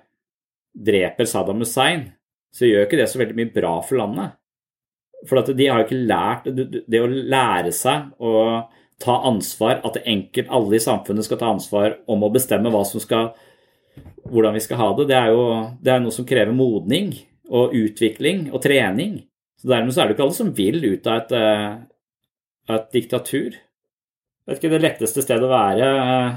[0.78, 2.06] dreper Saddam Hussein,
[2.54, 4.36] så gjør ikke det så veldig mye bra for landet.
[5.26, 8.32] For de har jo ikke lært det å lære seg å
[8.98, 13.02] ta ansvar, at enkelt alle i samfunnet skal ta ansvar om å bestemme hva som
[13.02, 13.30] skal,
[14.26, 15.44] hvordan vi skal ha det, det er jo
[15.82, 17.12] det er noe som krever modning
[17.48, 19.20] og utvikling og trening.
[19.58, 23.56] Så Dermed så er det ikke alle som vil ut av et, uh, et diktatur.
[23.56, 26.36] Det er ikke det letteste stedet å være uh,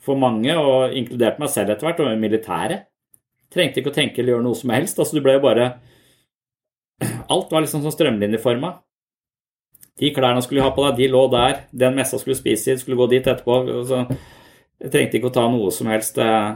[0.00, 2.86] for mange, og inkludert meg selv etter hvert, og militæret.
[3.50, 4.98] Trengte ikke å tenke eller gjøre noe som helst.
[4.98, 5.72] altså Du ble jo bare
[7.32, 8.76] Alt var liksom sånn strømlinjeforma.
[9.98, 11.64] De klærne skulle ha på deg, de lå der.
[11.72, 13.58] Den messa skulle spise i, skulle gå dit etterpå.
[13.88, 14.04] Så
[14.80, 16.54] jeg trengte ikke å ta noe som helst, eh,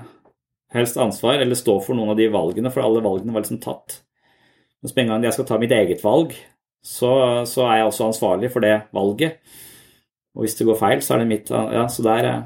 [0.72, 4.01] helst, ansvar eller stå for noen av de valgene, for alle valgene var liksom tatt.
[4.82, 6.32] Mens med en gang jeg skal ta mitt eget valg,
[6.85, 9.41] så, så, er jeg også ansvarlig for det valget.
[10.37, 12.43] Og hvis det går feil, så er det mitt Ja, så det er eh,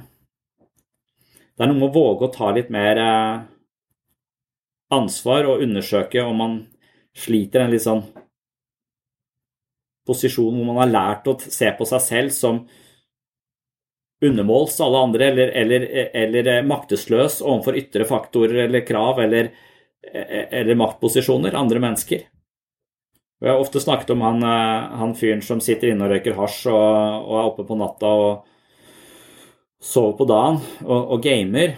[1.57, 3.39] Det er noe med å våge å ta litt mer eh,
[4.95, 6.59] ansvar og undersøke om man
[7.19, 8.05] sliter en litt sånn
[10.09, 12.63] posisjon hvor man har lært å se på seg selv som
[14.25, 15.85] undermåls alle andre, eller, eller,
[16.23, 19.53] eller maktesløs overfor ytre faktorer eller krav eller,
[20.03, 22.25] eller, maktposisjoner, andre mennesker.
[23.39, 26.65] Og jeg har ofte snakket om han, han fyren som sitter inne og røyker hasj
[26.73, 28.33] og, og, er oppe på natta og
[29.79, 31.77] sover på dagen og, og gamer,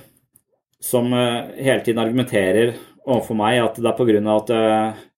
[0.80, 2.72] som hele tiden argumenterer
[3.04, 5.09] overfor meg at det er av at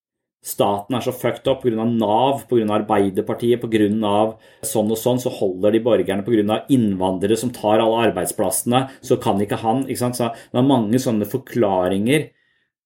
[0.42, 1.84] staten er så fucked up pga.
[1.86, 2.66] Nav, pga.
[2.80, 4.36] Arbeiderpartiet, pga.
[4.66, 6.64] sånn og sånn, så holder de borgerne pga.
[6.68, 10.16] innvandrere som tar alle arbeidsplassene, så kan ikke han ikke sant?
[10.16, 12.30] Så Det er mange sånne forklaringer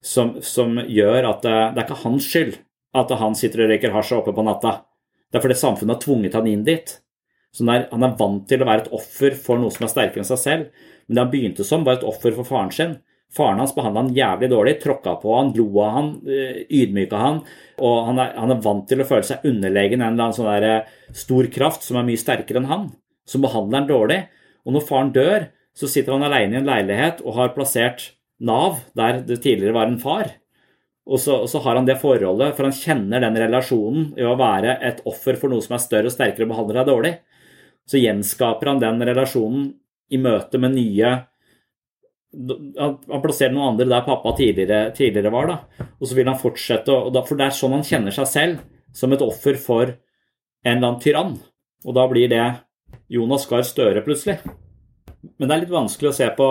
[0.02, 2.58] som, som gjør at det, det, er ikke hans skyld
[2.96, 4.82] at han sitter og røyker hasj oppe på natta.
[5.32, 7.00] Det er fordi samfunnet har tvunget han inn dit.
[7.52, 9.92] Så han er, han er vant til å være et offer for noe som er
[9.92, 10.86] sterkere enn seg selv.
[11.06, 12.98] Men det han begynte som, var et offer for faren sin.
[13.34, 17.42] Faren hans behandla han jævlig dårlig, tråkka på han, lo av han, eh, ydmyka han.
[17.82, 20.64] Og han er, han er, vant til å føle seg underlegen en eller annen sånn
[20.64, 22.88] eh, stor kraft som er mye sterkere enn han.
[23.28, 24.20] Som behandler han dårlig.
[24.64, 28.82] Og når faren dør, så sitter han alene i en leilighet og har plassert Nav
[28.96, 30.34] der det tidligere var en far.
[31.06, 34.34] Og så, og så, har han det forholdet, for han kjenner den relasjonen i å
[34.38, 37.12] være et offer for noe som er større og sterkere og behandler deg dårlig.
[37.86, 39.68] Så gjenskaper han den relasjonen
[40.10, 41.12] i møte med nye
[42.34, 45.46] han plasserer noen andre der pappa tidligere, tidligere var.
[45.46, 48.64] da, Og så vil han fortsette, da, for det er sånn han kjenner seg selv,
[48.92, 51.36] som et offer for en eller annen tyrann.
[51.86, 52.44] Og da blir det
[53.12, 54.40] Jonas Gahr Støre plutselig.
[55.38, 56.48] Men det er litt vanskelig å se på,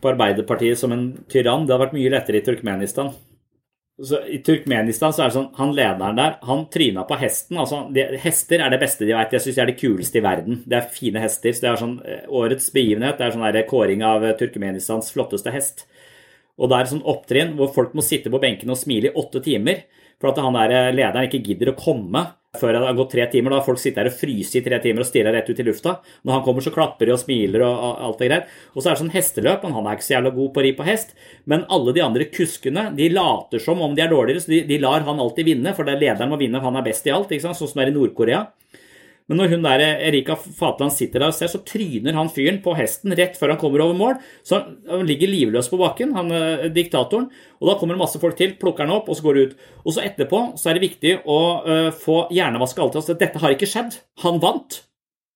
[0.00, 1.66] på Arbeiderpartiet som en tyrann.
[1.66, 3.12] Det hadde vært mye lettere i Turkmenistan.
[4.02, 7.60] Så I Turkmenistan så er det sånn, han lederen der han tryna på hesten.
[7.62, 9.36] altså de, Hester er det beste de vet.
[9.36, 10.62] Jeg syns de er de kuleste i verden.
[10.66, 11.54] Det er fine hester.
[11.54, 15.12] så det er sånn, eh, Årets begivenhet det er sånn der kåring av eh, Turkmenistans
[15.14, 15.86] flotteste hest.
[16.58, 19.42] Og det er sånn opptrinn hvor folk må sitte på benken og smile i åtte
[19.42, 19.86] timer
[20.18, 22.26] for at han der eh, lederen ikke gidder å komme
[22.60, 23.54] før det har gått tre timer.
[23.54, 25.96] Da folk sitter her og fryser i tre timer og stirrer rett ut i lufta.
[26.22, 28.58] Når han kommer, så klapper de og smiler og alt det greier.
[28.74, 30.74] Og så er det sånn hesteløp, han er ikke så jævla god på å ri
[30.78, 31.14] på hest.
[31.50, 34.80] Men alle de andre kuskene de later som om de er dårligere, så de, de
[34.82, 37.32] lar han alltid vinne, for det er lederen må vinne, han er best i alt.
[37.32, 37.58] ikke sant?
[37.60, 38.44] Sånn som det er i Nord-Korea.
[39.30, 42.74] Men når hun der, Erika Fatland sitter der og ser, så tryner han fyren på
[42.76, 44.18] hesten rett før han kommer over mål.
[44.44, 44.58] Så
[44.90, 47.30] han ligger livløs på bakken, han eh, diktatoren.
[47.62, 49.54] Og da kommer det masse folk til, plukker han opp, og så går det ut.
[49.80, 53.00] Og så etterpå så er det viktig å uh, få hjernevaske alltid.
[53.00, 53.96] Altså, dette har ikke skjedd.
[54.26, 54.82] Han vant.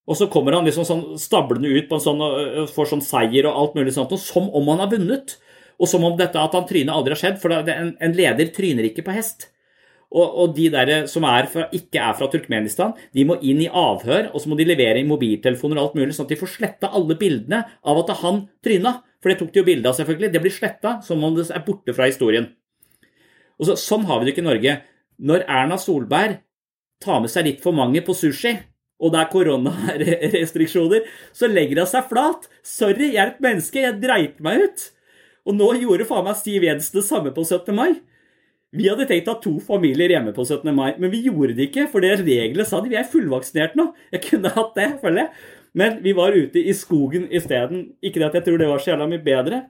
[0.08, 3.48] Og så kommer han liksom sånn stablende ut på en sånn, uh, får sånn seier
[3.48, 5.38] og alt mulig sånt, og som om han har vunnet.
[5.80, 8.90] Og som om dette at han tryner aldri har skjedd, for en, en leder tryner
[8.90, 9.48] ikke på hest.
[10.08, 13.68] Og, og, de der som er fra, ikke er fra Turkmenistan, de må inn i
[13.68, 16.54] avhør, og så må de levere inn mobiltelefoner og alt mulig, sånn at de får
[16.54, 18.94] sletta alle bildene av at han tryna.
[19.20, 20.32] For det tok de jo bilde av, selvfølgelig.
[20.32, 22.48] Det blir sletta som om det er borte fra historien.
[23.58, 24.76] Og så, Sånn har vi det ikke i Norge.
[25.28, 26.38] Når Erna Solberg
[27.02, 28.54] tar med seg litt for mange på sushi,
[28.98, 31.04] og det er koronarestriksjoner,
[31.36, 32.48] så legger hun seg flat.
[32.66, 34.86] Sorry, jeg er et menneske, jeg dreit meg ut.
[35.48, 37.70] Og nå gjorde faen meg Siv Jensen det samme på 17.
[37.76, 37.92] mai.
[38.76, 40.68] Vi hadde tenkt å ha to familier hjemme på 17.
[40.76, 42.90] mai, men vi gjorde det ikke, for det reglene sa de.
[42.92, 43.86] Vi er fullvaksinert nå.
[44.12, 45.46] Jeg kunne hatt det, føler jeg.
[45.78, 47.86] Men vi var ute i skogen isteden.
[48.04, 49.62] Ikke det at jeg tror det var så jævla mye bedre.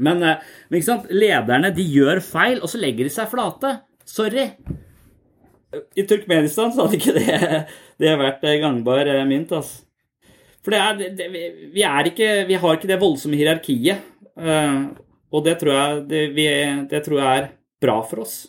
[0.00, 1.10] Men, eh, men ikke sant?
[1.12, 3.72] lederne de gjør feil, og så legger de seg flate.
[4.08, 4.48] Sorry.
[5.70, 7.38] I Turkmenistan så hadde ikke det,
[8.02, 9.52] det vært eh, gangbar eh, mynt.
[9.56, 9.86] altså.
[10.60, 11.28] For det er, det,
[11.72, 14.02] vi, er ikke, vi har ikke det voldsomme hierarkiet.
[14.36, 16.44] Og det tror jeg, det, vi,
[17.00, 17.46] tror jeg er
[17.80, 18.48] bra for oss.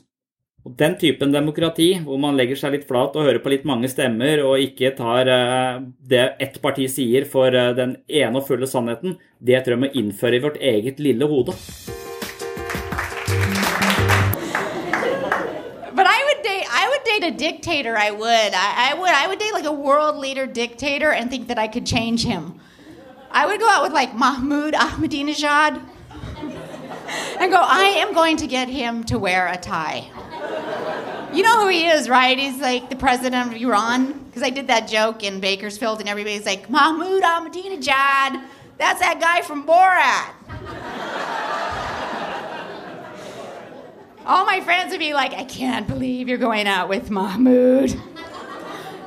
[0.61, 3.89] Og Den typen demokrati, hvor man legger seg litt flat og hører på litt mange
[3.89, 8.69] stemmer, og ikke tar uh, det ett parti sier for uh, den ene og fulle
[8.69, 11.57] sannheten, det tror jeg må innføre i vårt eget lille hode.
[17.11, 17.97] Date a dictator.
[17.97, 18.53] I would.
[18.53, 19.09] I, I would.
[19.09, 22.59] I would date like a world leader dictator and think that I could change him.
[23.31, 25.81] I would go out with like Mahmoud Ahmadinejad.
[27.39, 30.09] And go, I am going to get him to wear a tie.
[31.33, 32.37] You know who he is, right?
[32.37, 34.13] He's like the president of Iran.
[34.25, 38.41] Because I did that joke in Bakersfield, and everybody's like, Mahmoud Ahmadinejad.
[38.77, 40.31] That's that guy from Borat.
[44.25, 47.99] All my friends would be like, I can't believe you're going out with Mahmoud.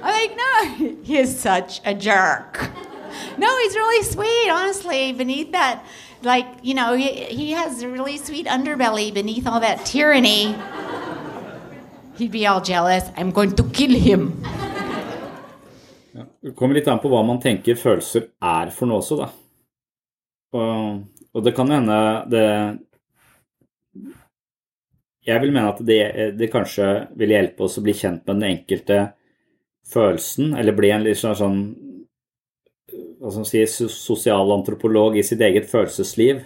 [0.03, 2.69] I'm like, no, he is such a jerk.
[3.39, 5.13] No, he's really sweet, honestly.
[5.13, 5.85] Beneath that
[6.25, 10.55] like, you know, he, he has a really sweet underbelly beneath all that tyranny.
[12.17, 13.11] He'd be all jealous.
[13.17, 14.45] I'm going to kill him.
[16.41, 19.31] Det kommer litt an på hva man tenker følelser er for noe også, da.
[20.55, 20.99] Og,
[21.35, 21.97] og det kan hende
[22.31, 22.45] det
[25.25, 26.01] Jeg vil mene at det,
[26.37, 28.99] det, kanskje vil hjelpe oss å bli kjent med den enkelte
[29.89, 31.63] følelsen, eller bli en litt sånn,
[33.19, 36.43] sånn hva skal man si, sosialantropolog i sitt eget følelsesliv,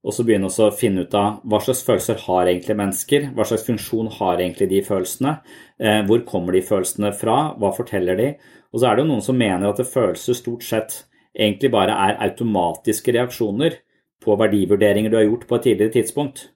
[0.00, 3.66] og så begynne å finne ut av hva slags følelser har egentlig mennesker, hva slags
[3.66, 5.34] funksjon har egentlig de følelsene,
[5.78, 8.30] eh, hvor kommer de følelsene fra, hva forteller de?
[8.72, 11.02] Og så er det jo noen som mener at følelser stort sett
[11.36, 13.76] egentlig bare er automatiske reaksjoner
[14.24, 16.48] på verdivurderinger du har gjort på et tidligere tidspunkt.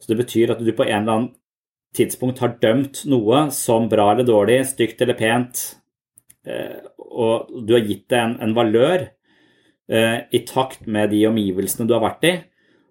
[0.00, 1.30] Så det betyr at du på en eller annen
[1.96, 5.79] tidspunkt har dømt noe som bra eller dårlig, stygt eller pent,
[6.96, 9.08] og du har gitt det en, en valør
[9.90, 12.34] eh, i takt med de omgivelsene du har vært i,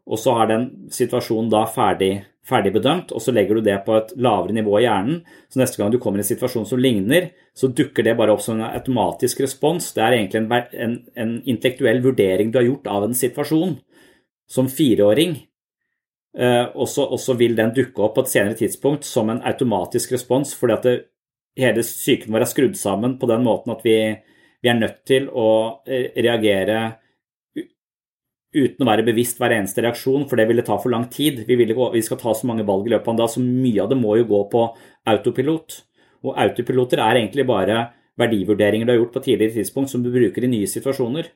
[0.10, 2.12] og så har den situasjonen da ferdig,
[2.50, 5.20] ferdig bedømt, og så legger du det på et lavere nivå i hjernen.
[5.54, 8.42] Så neste gang du kommer i en situasjon som ligner, så dukker det bare opp
[8.42, 9.92] som en automatisk respons.
[9.94, 10.50] Det er egentlig en,
[10.88, 13.78] en, en intellektuell vurdering du har gjort av en situasjon
[14.50, 15.38] som fireåring.
[16.40, 20.56] Eh, og så vil den dukke opp på et senere tidspunkt som en automatisk respons,
[20.58, 20.98] fordi at det,
[21.58, 23.98] hele psyken vår er skrudd sammen på den måten at vi,
[24.62, 25.50] vi er nødt til å
[25.88, 26.82] eh, reagere
[28.50, 31.44] uten å være bevisst hver eneste reaksjon, for det ville ta for lang tid.
[31.46, 33.84] Vi, gå, vi skal ta så mange valg i løpet av en dag, så mye
[33.84, 34.64] av det må jo gå på
[35.12, 35.76] autopilot.
[36.26, 37.84] Og autopiloter er egentlig bare
[38.20, 41.30] verdivurderinger du har gjort på tidligere tidspunkt som du bruker i nye situasjoner.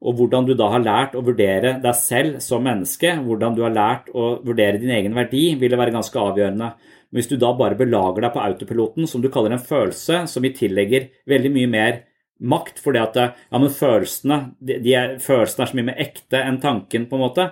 [0.00, 3.74] Og hvordan du da har lært å vurdere deg selv som menneske, hvordan du har
[3.74, 6.70] lært å vurdere din egen verdi, ville være ganske avgjørende.
[7.10, 10.46] Men hvis du da bare belager deg på autopiloten, som du kaller en følelse, som
[10.46, 12.00] vi tillegger veldig mye mer
[12.40, 16.60] makt, fordi at ja, men følelsene, de, er, følelsene er så mye mer ekte enn
[16.62, 17.50] tanken, på en måte.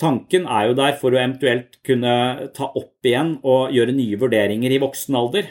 [0.00, 4.72] Tanken er jo der for å eventuelt kunne ta opp igjen og gjøre nye vurderinger
[4.72, 5.50] i voksen alder.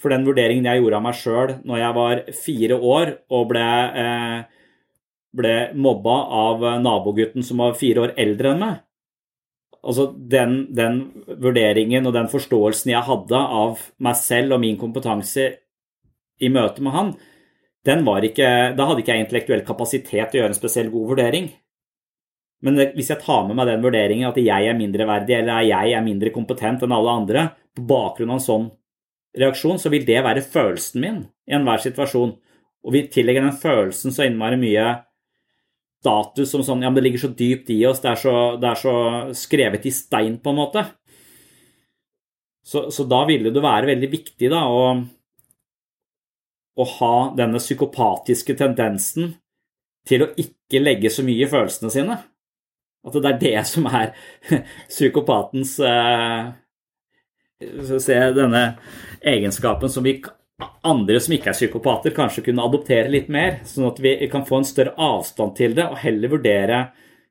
[0.00, 3.66] For den vurderingen jeg gjorde av meg sjøl når jeg var fire år og ble,
[4.02, 4.59] eh,
[5.36, 8.78] ble mobba av nabogutten som var fire år eldre enn meg,
[9.80, 11.00] altså den, den,
[11.40, 15.46] vurderingen og den forståelsen jeg hadde av meg selv og min kompetanse
[16.40, 17.12] i møte med han,
[17.86, 21.14] den var ikke, da hadde ikke jeg intellektuell kapasitet til å gjøre en spesiell god
[21.14, 21.46] vurdering.
[22.60, 26.04] Men hvis jeg tar med meg den vurderingen at jeg er mindreverdig eller jeg er
[26.04, 28.66] mindre kompetent enn alle andre, på bakgrunn av en sånn
[29.40, 32.34] reaksjon, så vil det være følelsen min i enhver situasjon.
[32.84, 34.90] Og vi tillegger den følelsen så innmari mye
[36.00, 38.70] status som sånn Ja, men det ligger så dypt i oss, det er så, det
[38.70, 38.94] er så
[39.36, 40.84] skrevet i stein, på en måte.
[42.64, 44.94] Så, så da ville det være veldig viktig da, å,
[46.80, 49.34] å ha denne psykopatiske tendensen
[50.08, 52.16] til å ikke legge så mye i følelsene sine.
[53.00, 54.12] At det er det som er
[54.92, 56.50] psykopatens eh,
[57.60, 58.60] Se denne
[59.20, 60.14] egenskapen som vi
[60.86, 64.60] andre som ikke er psykopater, kanskje kunne adoptere litt mer, sånn at vi kan få
[64.60, 66.82] en større avstand til det og heller vurdere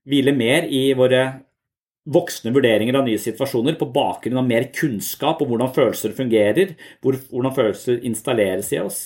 [0.10, 1.24] hvile mer i våre
[2.10, 6.74] voksne vurderinger av nye situasjoner på bakgrunn av mer kunnskap om hvordan følelser fungerer,
[7.04, 9.00] hvordan følelser installeres i oss.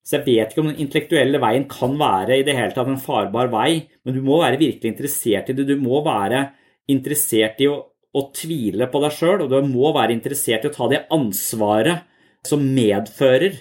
[0.00, 3.02] Så jeg vet ikke om den intellektuelle veien kan være i det hele tatt en
[3.02, 5.68] farbar vei, men du må være virkelig interessert i det.
[5.68, 6.46] Du må være
[6.90, 7.76] interessert i å,
[8.16, 12.08] å tvile på deg sjøl, og du må være interessert i å ta det ansvaret
[12.46, 13.52] som medfører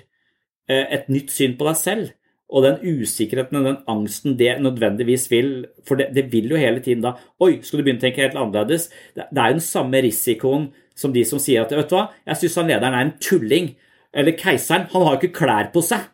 [0.69, 2.15] eh, et nytt syn på deg selv.
[2.49, 6.81] Og den usikkerheten og den angsten det nødvendigvis vil For det, det, vil jo hele
[6.81, 7.11] tiden da
[7.45, 8.87] Oi, skal du begynne å tenke helt annerledes?
[9.13, 12.09] Det, det er jo den samme risikoen som de som sier at vet du hva,
[12.27, 13.69] jeg syns han lederen er en tulling.
[14.11, 16.09] Eller keiseren, han har jo ikke klær på seg.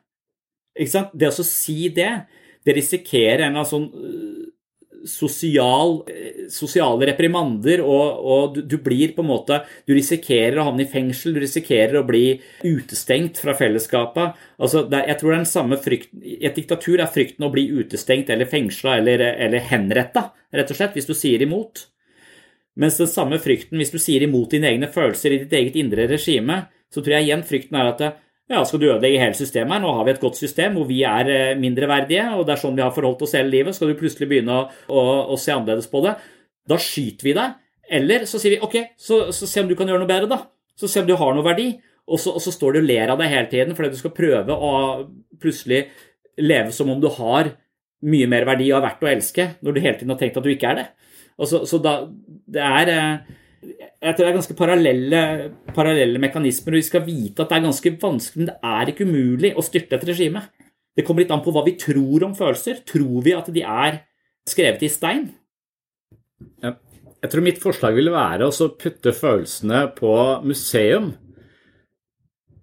[0.76, 1.16] Ikke sant?
[1.16, 2.11] Det å si det,
[2.68, 3.88] det risikerer en eller annen sånn
[5.08, 10.68] sosial, eh, sosiale reprimander, og, og du, du, blir på en måte Du risikerer å
[10.70, 14.39] havne i fengsel, du risikerer å bli utestengt fra fellesskapet.
[14.60, 17.51] Altså, er, jeg tror det er den samme frykten I et diktatur er frykten å
[17.53, 21.88] bli utestengt eller fengsla eller, eller henretta, rett og slett, hvis du sier imot.
[22.76, 26.10] Mens den samme frykten, hvis du sier imot dine egne følelser i ditt eget indre
[26.12, 28.03] regime, så tror jeg igjen frykten er at
[28.52, 29.82] ja, skal du ødelegge hele systemet her?
[29.82, 32.78] Nå har vi et godt system hvor vi er eh, mindreverdige, og det er sånn
[32.78, 33.74] vi har forholdt oss hele livet.
[33.78, 36.14] Skal du plutselig begynne å, å, å se annerledes på det?
[36.70, 37.58] Da skyter vi deg.
[38.00, 40.39] Eller så sier vi ok, så, så, se om du kan gjøre noe bedre, da.
[40.78, 41.72] Så se om du har noe verdi.
[42.06, 44.14] Og så, og så står du og ler av deg hele tiden fordi du skal
[44.14, 44.74] prøve å
[45.41, 45.88] plutselig
[46.38, 47.50] leve som om du har
[48.06, 50.46] mye mer verdi og er verdt å elske, når du hele tiden har tenkt at
[50.46, 50.86] du ikke er det.
[51.41, 51.96] Og så, så da,
[52.46, 53.34] det er eh,
[53.66, 55.22] jeg tror det er ganske parallelle,
[55.76, 59.07] parallelle, mekanismer, og vi skal vite at det er ganske vanskelig, men det er ikke
[59.09, 60.43] umulig å styrte et regime.
[60.95, 62.80] Det kommer litt an på hva vi tror om følelser.
[62.88, 63.99] Tror vi at de er
[64.47, 65.28] skrevet i stein?
[66.63, 71.13] Jeg tror mitt forslag ville være å putte følelsene på museum.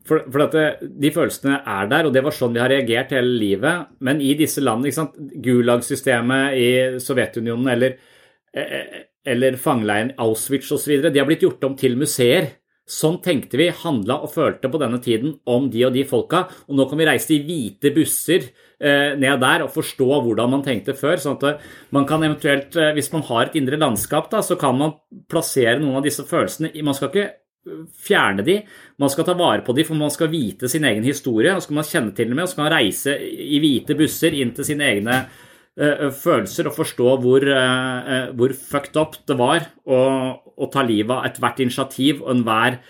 [0.06, 0.64] For, for det,
[0.98, 3.92] De følelsene er der, og det var sånn vi har reagert hele livet.
[4.00, 5.08] Men i disse landene,
[5.44, 6.68] Gulag-systemet i
[7.02, 7.98] Sovjetunionen eller
[8.54, 10.98] eh, eh, eller fangeleiren Auschwitz osv.
[11.04, 12.52] De har blitt gjort om til museer.
[12.92, 16.42] Sånn tenkte vi, handla og følte på denne tiden om de og de folka.
[16.66, 20.64] Og nå kan vi reise i hvite busser eh, ned der og forstå hvordan man
[20.66, 21.22] tenkte før.
[21.22, 21.62] sånn at
[21.94, 24.98] man kan eventuelt, eh, Hvis man har et indre landskap, da, så kan man
[25.30, 28.58] plassere noen av disse følelsene Man skal ikke eh, fjerne de,
[28.98, 31.54] man skal ta vare på de, for man skal vite sin egen historie.
[31.54, 33.94] og så skal man kjenne til dem med, og så kan man reise i hvite
[33.94, 39.36] busser inn til sine egne Eh, følelser og forstå hvor, eh, hvor fucked up det
[39.38, 40.00] var å,
[40.52, 42.82] å ta livet av ethvert initiativ og enhver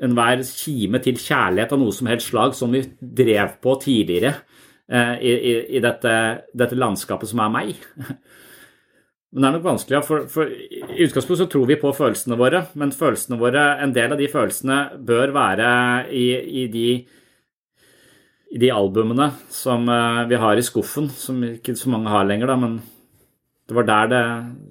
[0.00, 4.32] enhver kime til kjærlighet av noe som helst slag som vi drev på tidligere
[4.88, 5.34] eh, i,
[5.76, 6.14] i dette,
[6.56, 7.74] dette, landskapet som er meg.
[9.36, 12.62] Men det er nok vanskelig, for, for i utgangspunktet så tror vi på følelsene våre,
[12.78, 15.70] men følelsene våre, en del av de følelsene bør være
[16.14, 16.22] i,
[16.62, 16.86] i de
[18.56, 22.48] i de albumene som eh, vi har i skuffen, som ikke så mange har lenger,
[22.48, 22.78] da, men
[23.66, 24.24] det var der det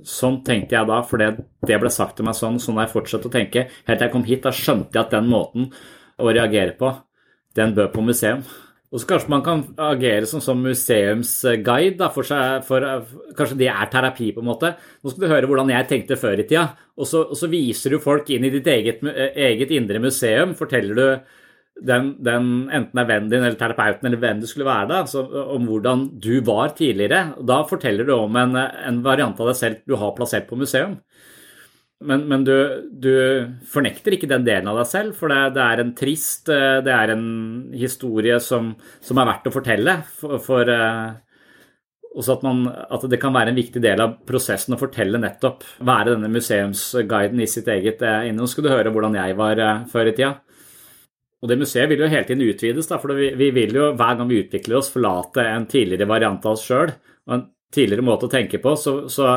[0.07, 1.33] Sånn tenkte jeg da, for det,
[1.65, 3.65] ble sagt til meg sånn, sånn har jeg fortsatt å tenke.
[3.87, 5.71] Helt til jeg kom hit, da skjønte jeg at den måten
[6.21, 6.91] å reagere på,
[7.57, 8.43] den bør på museum.
[8.93, 12.85] Og så kanskje man kan agere som, som museumsguide da, for seg, for,
[13.35, 14.75] kanskje det er terapi, på en måte.
[15.03, 17.97] Nå skal du høre hvordan jeg tenkte før i tida, og så, og så viser
[17.97, 20.53] du folk inn i ditt eget, eget indre museum.
[20.55, 21.35] Forteller du
[21.75, 25.25] den, den, enten er vennen din eller terapeuten eller hvem det skulle være, da, så,
[25.51, 27.35] om hvordan du var tidligere.
[27.43, 30.95] Da forteller du om en, en, variant av deg selv du har plassert på museum.
[32.05, 32.55] Men, men du,
[32.91, 33.11] du,
[33.71, 37.13] fornekter ikke den delen av deg selv, for det, det, er en trist Det er
[37.13, 37.27] en
[37.75, 38.73] historie som,
[39.03, 39.99] som er verdt å fortelle.
[40.15, 41.15] For, for eh,
[42.15, 45.67] også at, man, at, det kan være en viktig del av prosessen å fortelle nettopp.
[45.83, 48.51] Være denne museumsguiden i sitt eget innhold.
[48.51, 50.37] Skulle du høre hvordan jeg var eh, før i tida.
[51.45, 54.15] Og det museet vil jo hele tiden utvides, da, for vi, vi, vil jo hver
[54.17, 57.43] gang vi utvikler oss, forlate en tidligere variant av oss sjøl og en
[57.75, 58.73] tidligere måte å tenke på.
[58.81, 59.35] Så, så,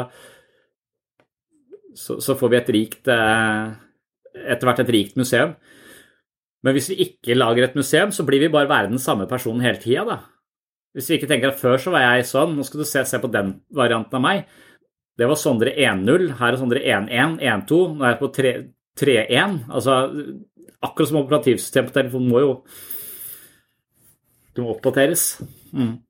[1.92, 3.76] så, så får vi et rikt eh,
[4.38, 5.52] Etter hvert et rikt museum.
[6.64, 9.64] Men hvis vi ikke lager et museum, så blir vi bare være den samme personen
[9.64, 10.18] hele tida, da.
[10.94, 13.20] Hvis vi ikke tenker at før så var jeg sånn, nå skal du se, se
[13.20, 14.44] på den varianten av meg.
[15.18, 18.30] Det var Sondre 1-0, her er Sondre 1-1, 1-2, nå er jeg på
[19.02, 19.58] 3-1.
[19.66, 19.98] Altså,
[20.84, 22.52] akkurat som operativsystemet på telefonen må jo
[24.54, 25.38] Det må oppdateres.
[25.70, 26.00] Mm.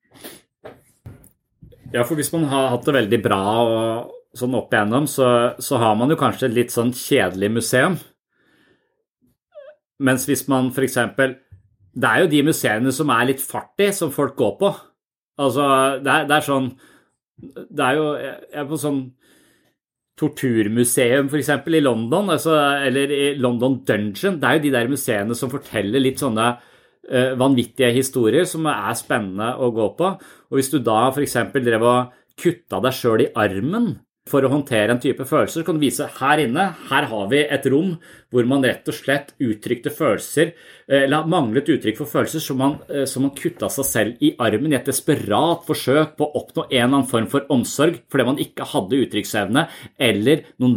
[1.93, 5.27] Ja, for hvis man har hatt det veldig bra og sånn opp igjennom, så,
[5.61, 7.99] så har man jo kanskje et litt sånn kjedelig museum.
[10.01, 10.99] Mens hvis man f.eks.
[11.99, 14.73] Det er jo de museene som er litt fart i, som folk går på.
[15.39, 15.65] Altså,
[16.05, 16.73] det er, det er sånn
[17.39, 18.97] Det er jo Jeg er på sånn
[20.19, 21.53] torturmuseum f.eks.
[21.71, 22.57] i London, altså,
[22.87, 24.41] eller i London Dungeon.
[24.41, 28.99] Det er jo de der museene som forteller litt sånne uh, vanvittige historier som er
[28.99, 30.13] spennende å gå på.
[30.51, 31.39] Og hvis du da f.eks.
[31.55, 33.93] drev og kutta deg sjøl i armen
[34.29, 37.69] for å håndtere en type følelser, kan du vise her inne, her har vi et
[37.73, 37.97] rom
[38.29, 40.53] hvor man rett og slett uttrykte følelser,
[40.87, 44.35] eh, eller manglet uttrykk for følelser, som man, eh, som man kutta seg selv i
[44.39, 48.29] armen i et desperat forsøk på å oppnå en eller annen form for omsorg fordi
[48.29, 49.67] man ikke hadde uttrykksevne
[49.99, 50.77] eller noen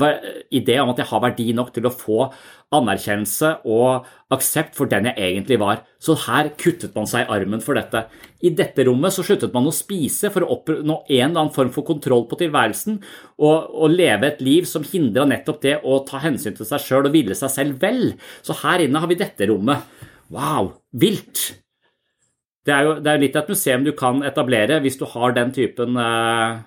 [0.52, 2.32] idé om at jeg har verdi nok til å få
[2.72, 5.82] anerkjennelse og aksept for den jeg egentlig var.
[6.00, 8.06] Så her kuttet man seg i armen for dette.
[8.42, 11.72] I dette rommet så sluttet man å spise for å oppnå en eller annen form
[11.76, 13.02] for kontroll på tilværelsen
[13.42, 17.10] og, og leve et liv som hindra nettopp det å ta hensyn til seg sjøl
[17.10, 18.14] og ville seg selv vel.
[18.46, 19.84] Så her inne har vi dette rommet.
[20.32, 21.52] Wow, vilt!
[22.62, 25.50] Det er jo det er litt et museum du kan etablere hvis du har den
[25.56, 26.60] typen eh,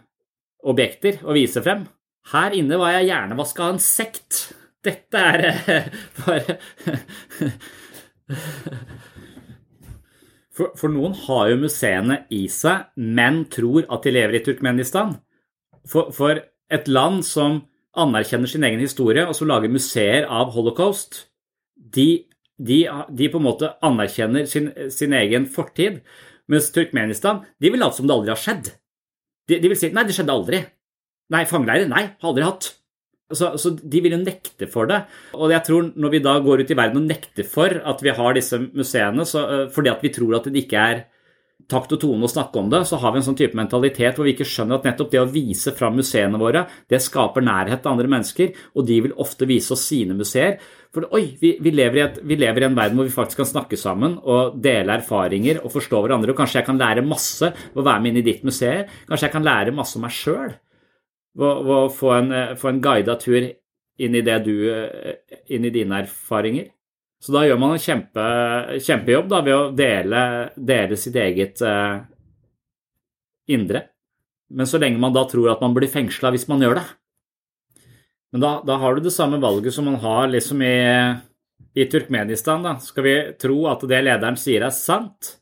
[0.67, 1.85] objekter å vise frem.
[2.33, 4.47] Her inne var jeg hjernevaska av en sekt.
[4.85, 5.89] Dette er
[6.21, 6.59] bare
[10.55, 15.17] for, for, noen har jo museene i seg, men tror at de lever i Turkmenistan.
[15.89, 16.41] For, for
[16.73, 17.63] et land som
[18.01, 21.27] anerkjenner sin egen historie, og som lager museer av holocaust,
[21.75, 22.25] de
[22.59, 26.01] de, de, på en måte anerkjenner sin, sin, egen fortid.
[26.51, 28.71] Mens Turkmenistan de vil late som det aldri har skjedd.
[29.49, 30.61] De, de vil si nei, det skjedde aldri.
[31.33, 31.89] Nei, fangeleirer?
[31.91, 32.71] Nei, har aldri hatt.
[33.33, 35.01] Så, så, de vil jo nekte for det.
[35.33, 38.13] Og jeg tror når vi da går ut i verden og nekter for at vi
[38.13, 41.05] har disse museene, så, fordi at vi tror at det ikke er
[41.71, 44.27] takt og tone å snakke om det, så har vi en sånn type mentalitet hvor
[44.27, 47.93] vi ikke skjønner at nettopp det å vise fram museene våre, det skaper nærhet til
[47.95, 50.59] andre mennesker, og de vil ofte vise oss sine museer.
[50.95, 53.51] For oi, vi, vi, lever et, vi, lever i en verden hvor vi faktisk kan
[53.51, 56.35] snakke sammen og dele erfaringer og forstå hverandre.
[56.35, 58.85] Og kanskje jeg kan lære masse ved å være med inn i ditt museum.
[59.09, 60.53] Kanskje jeg kan lære masse om meg sjøl
[61.39, 63.43] å få en, få en guida tur
[63.99, 64.55] inn i, du,
[65.51, 66.71] inn i dine erfaringer.
[67.25, 68.25] Så da gjør man en kjempe,
[68.85, 70.23] kjempejobb da, ved å dele,
[70.57, 72.03] dele sitt eget eh,
[73.55, 73.87] indre.
[74.53, 76.85] Men så lenge man da tror at man blir fengsla hvis man gjør det.
[78.35, 80.77] Men da, da, har du det samme valget som man har liksom i,
[81.79, 82.67] i Turkmenistan.
[82.67, 82.77] Da.
[82.83, 85.37] Skal vi tro at det lederen sier er sant?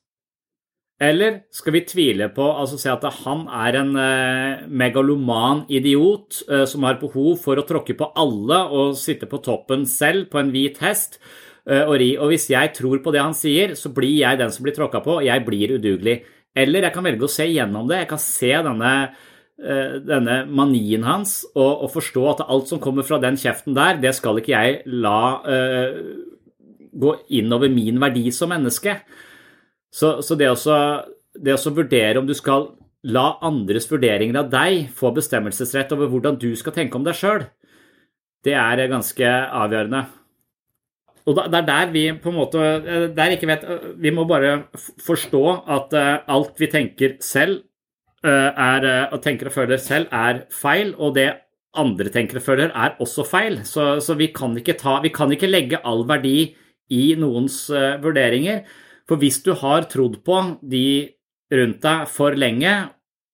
[1.02, 6.62] Eller skal vi tvile på altså si at han er en eh, megaloman idiot eh,
[6.70, 10.52] som har behov for å tråkke på alle og sitte på toppen selv på en
[10.54, 11.18] hvit hest
[11.62, 12.12] Eh, og ri.
[12.18, 15.02] Og hvis jeg tror på det han sier, så blir jeg den som blir tråkka
[15.04, 16.22] på, og jeg blir udugelig.
[16.58, 18.02] Eller jeg kan velge å se gjennom det.
[18.02, 18.92] Jeg kan se denne,
[20.02, 24.12] denne manien hans og, og, forstå at alt som kommer fra den kjeften der, det
[24.18, 26.00] skal ikke jeg la uh,
[26.92, 28.98] gå inn over min verdi som menneske.
[29.92, 30.76] Så, så det, også,
[31.36, 32.70] det å vurdere om du skal
[33.02, 37.44] la andres vurderinger av deg få bestemmelsesrett over hvordan du skal tenke om deg sjøl,
[38.46, 40.06] det er ganske avgjørende.
[41.28, 44.24] Og det er der vi på en måte eh, der ikke vet eh, Vi må
[44.26, 44.64] bare
[45.02, 47.62] forstå at eh, alt vi tenker selv
[48.22, 51.24] er, og tenker og føler selv, er feil, og det
[51.74, 53.56] andre tenker og føler, er også feil.
[53.66, 56.52] Så, så vi, kan ta, vi, kan ikke legge all verdi
[56.94, 57.56] i noens
[57.98, 58.60] vurderinger.
[59.12, 61.12] For hvis du har trodd på de
[61.52, 62.70] rundt deg for lenge,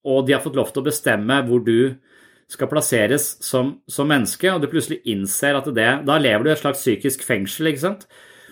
[0.03, 1.95] og de har fått lov til å bestemme hvor du
[2.51, 6.51] skal plasseres som, som, menneske, og du plutselig innser at det Da lever du i
[6.51, 8.03] et slags psykisk fengsel, ikke sant?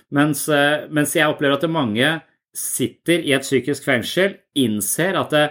[0.08, 2.14] Mens, eh, mens jeg opplever at mange
[2.56, 5.44] sitter i et psykisk fengsel, innser at det,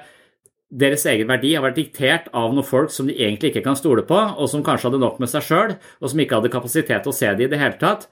[0.72, 4.06] deres egen verdi har vært diktert av noen folk som de egentlig ikke kan stole
[4.08, 7.12] på, og som kanskje hadde nok med seg sjøl, og som ikke hadde kapasitet til
[7.12, 8.08] å se det i det hele tatt.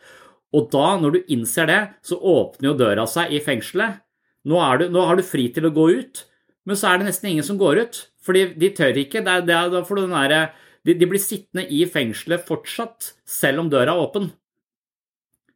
[0.55, 4.01] Og da, når du innser det, så åpner jo døra seg i fengselet.
[4.47, 6.23] Nå, du, nå har du fri til å gå ut,
[6.69, 8.01] men så er det nesten ingen som går ut.
[8.25, 9.25] Fordi de tør ikke.
[9.25, 13.97] Det er, det er der, de, de, blir sittende i fengselet fortsatt, selv om døra
[13.97, 14.31] er åpen.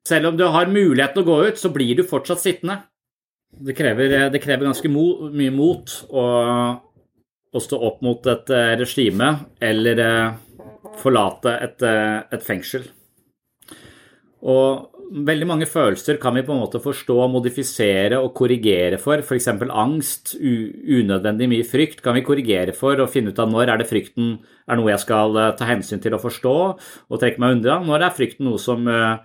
[0.08, 2.80] Selv om du har mulighet til å gå ut, så blir du fortsatt sittende.
[3.48, 6.24] Det krever, det krever ganske mo, mye mot å,
[6.76, 9.30] å, stå opp mot et eh, regime
[9.64, 10.36] eller eh,
[11.00, 12.84] forlate et, eh, et fengsel.
[14.46, 19.22] Og veldig mange følelser kan vi på en måte forstå, modifisere og korrigere for.
[19.24, 19.48] F.eks.
[19.66, 23.88] angst, unødvendig mye frykt kan vi korrigere for og finne ut av når er det
[23.90, 24.36] frykten
[24.68, 27.80] er noe jeg skal eh, ta hensyn til å forstå og trekke meg unna.
[27.88, 29.18] Når er frykten noe som uh,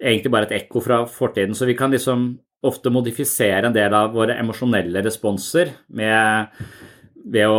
[0.00, 1.54] egentlig bare er et ekko fra fortiden.
[1.56, 2.32] Så vi kan liksom
[2.64, 6.54] ofte modifisere en del av våre emosjonelle responser med,
[7.28, 7.58] ved å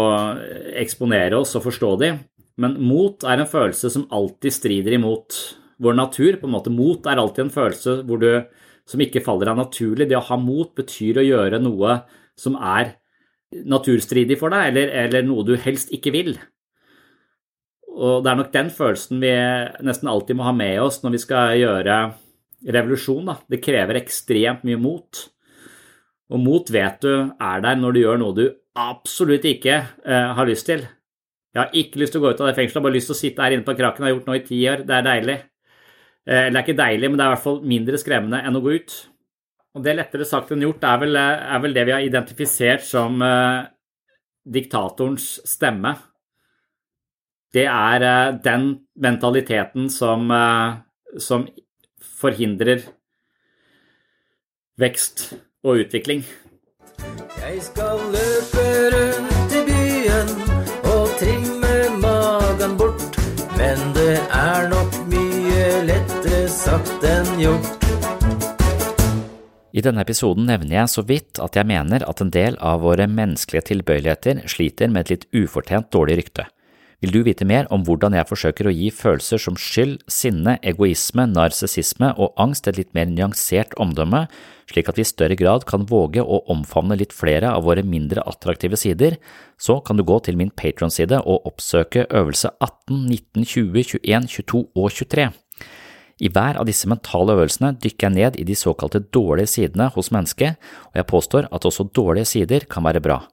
[0.81, 2.23] eksponere oss og forstå dem.
[2.61, 5.37] Men mot er en følelse som alltid strider imot
[5.81, 6.37] vår natur.
[6.39, 8.43] på en måte Mot er alltid en følelse du,
[8.85, 10.09] som ikke faller av naturlig.
[10.09, 12.01] Det å ha mot betyr å gjøre noe
[12.35, 12.95] som er
[13.55, 16.35] naturstridig for deg, eller, eller noe du helst ikke vil.
[17.95, 19.31] Og det er nok den følelsen vi
[19.87, 21.99] nesten alltid må ha med oss når vi skal gjøre
[22.75, 23.31] revolusjon.
[23.31, 23.37] Da.
[23.47, 25.23] Det krever ekstremt mye mot.
[26.33, 28.45] Og mot vet du er der når du gjør noe du
[28.75, 30.83] absolutt ikke eh, har lyst til.
[31.55, 33.07] Jeg har ikke lyst til å gå ut av det fengselet, jeg har bare lyst
[33.07, 34.03] til å sitte her inne på krakken.
[34.03, 34.81] Jeg har gjort noe i ti år.
[34.83, 35.37] Det er deilig.
[36.25, 38.63] Eh, det er ikke deilig, men det er i hvert fall mindre skremmende enn å
[38.65, 38.97] gå ut.
[39.75, 42.05] Og det er lettere sagt enn gjort er vel, eh, er vel det vi har
[42.05, 43.65] identifisert som eh,
[44.45, 45.95] diktatorens stemme.
[47.53, 51.47] Det er eh, den mentaliteten som, eh, som
[52.21, 52.83] forhindrer
[54.79, 55.27] vekst
[55.63, 56.25] og utvikling.
[57.39, 58.65] Jeg skal løpe
[58.95, 60.33] rundt i byen
[60.91, 63.19] og trimme magen bort,
[63.59, 64.94] men det er nok
[67.43, 67.85] sagt.
[69.75, 73.09] I denne episoden nevner jeg så vidt at jeg mener at en del av våre
[73.11, 76.45] menneskelige tilbøyeligheter sliter med et litt ufortjent dårlig rykte.
[77.03, 81.27] Vil du vite mer om hvordan jeg forsøker å gi følelser som skyld, sinne, egoisme,
[81.27, 84.23] narsissisme og angst et litt mer nyansert omdømme,
[84.71, 88.23] slik at vi i større grad kan våge å omfavne litt flere av våre mindre
[88.23, 89.19] attraktive sider,
[89.59, 94.63] så kan du gå til min Patron-side og oppsøke øvelse 18, 19, 20, 21, 22
[94.71, 95.33] og 23.
[96.15, 100.13] I hver av disse mentale øvelsene dykker jeg ned i de såkalte dårlige sidene hos
[100.15, 100.55] mennesket,
[100.93, 103.25] og jeg påstår at også dårlige sider kan være bra.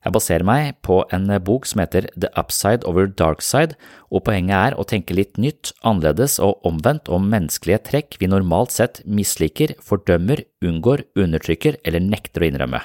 [0.00, 3.76] Jeg baserer meg på en bok som heter The Upside Over Dark Side,
[4.08, 8.72] og poenget er å tenke litt nytt, annerledes og omvendt om menneskelige trekk vi normalt
[8.72, 12.80] sett misliker, fordømmer, unngår, undertrykker eller nekter å innrømme.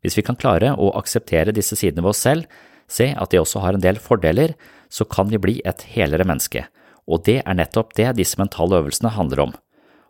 [0.00, 2.46] Hvis vi kan klare å akseptere disse sidene ved oss selv,
[2.90, 4.54] se at de også har en del fordeler,
[4.88, 6.64] så kan vi bli et helere menneske,
[7.10, 9.56] og det er nettopp det disse mentale øvelsene handler om.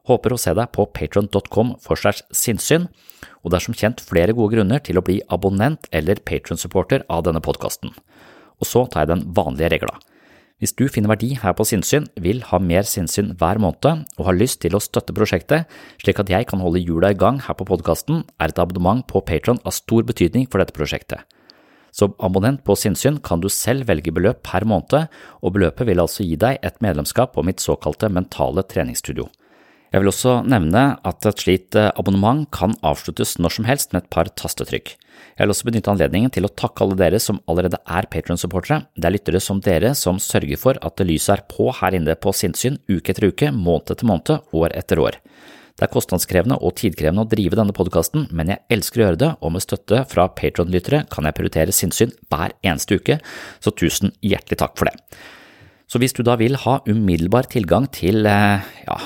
[0.08, 2.88] Håper å se deg på patron.com for segs sinnssyn,
[3.40, 7.24] og det er som kjent flere gode grunner til å bli abonnent eller patron-supporter av
[7.26, 7.92] denne podkasten.
[8.60, 9.96] Og så tar jeg den vanlige regla.
[10.60, 14.36] Hvis du finner verdi her på sinnssyn, vil ha mer sinnssyn hver måned og har
[14.36, 15.70] lyst til å støtte prosjektet
[16.02, 19.24] slik at jeg kan holde hjula i gang her på podkasten, er et abonnement på
[19.24, 21.24] Patron av stor betydning for dette prosjektet.
[21.92, 25.10] Som abonnent på Sinnsyn kan du selv velge beløp per måned,
[25.42, 29.28] og beløpet vil altså gi deg et medlemskap på mitt såkalte mentale treningsstudio.
[29.90, 34.04] Jeg vil også nevne at et slikt eh, abonnement kan avsluttes når som helst med
[34.04, 34.92] et par tastetrykk.
[35.34, 38.84] Jeg vil også benytte anledningen til å takke alle dere som allerede er Patron-supportere.
[38.94, 42.34] Det er lyttere som dere som sørger for at lyset er på her inne på
[42.36, 45.18] sinnssyn uke etter uke, måned etter måned, år etter år.
[45.80, 49.28] Det er kostnadskrevende og tidkrevende å drive denne podkasten, men jeg elsker å gjøre det,
[49.40, 53.16] og med støtte fra Patron-lyttere kan jeg prioritere sinnssyn hver eneste uke,
[53.64, 55.22] så tusen hjertelig takk for det.
[55.88, 58.98] Så hvis du da vil ha umiddelbar tilgang til, eh, ja,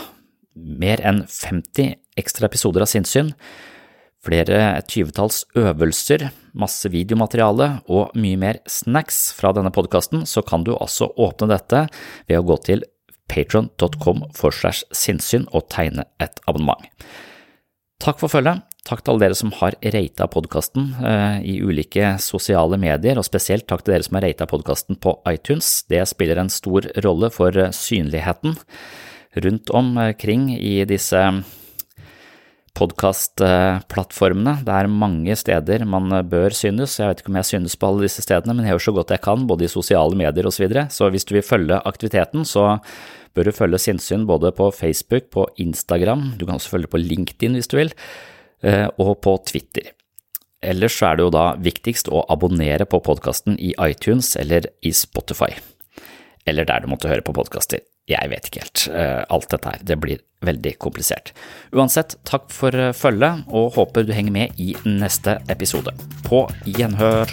[0.58, 3.30] mer enn 50 ekstra episoder av Sinnssyn,
[4.24, 6.26] flere tyvetalls øvelser,
[6.58, 11.86] masse videomateriale og mye mer snacks fra denne podkasten, så kan du altså åpne dette
[12.26, 12.84] ved å gå til
[13.30, 16.84] patron.com for slash sinnssyn og tegne et abonnement.
[18.02, 18.64] Takk for følget.
[18.84, 23.64] Takk til alle dere som har rata podkasten eh, i ulike sosiale medier, og spesielt
[23.70, 25.86] takk til dere som har rata podkasten på iTunes.
[25.88, 28.58] Det spiller en stor rolle for eh, synligheten
[29.44, 31.22] rundt omkring i disse
[32.74, 34.56] podkastplattformene.
[34.66, 36.98] Det er mange steder man bør synes.
[36.98, 39.14] Jeg vet ikke om jeg synes på alle disse stedene, men jeg gjør så godt
[39.14, 40.56] jeg kan, både i sosiale medier osv.
[40.56, 40.86] Så, videre.
[40.90, 42.78] så hvis du vil følge aktiviteten, så
[43.34, 47.58] bør du følge Sinnsyn både på Facebook, på Instagram, du kan også følge på LinkedIn
[47.58, 47.94] hvis du vil,
[48.62, 49.94] eh, og på Twitter.
[50.64, 55.52] Ellers er det jo da viktigst å abonnere på podkasten i iTunes eller i Spotify,
[56.46, 57.84] eller der du måtte høre på podkaster.
[58.10, 58.84] Jeg vet ikke helt.
[58.92, 59.80] Eh, alt dette her.
[59.80, 61.32] Det blir veldig komplisert.
[61.72, 65.94] Uansett, takk for eh, følget, og håper du henger med i neste episode.
[66.28, 67.32] På gjenhør.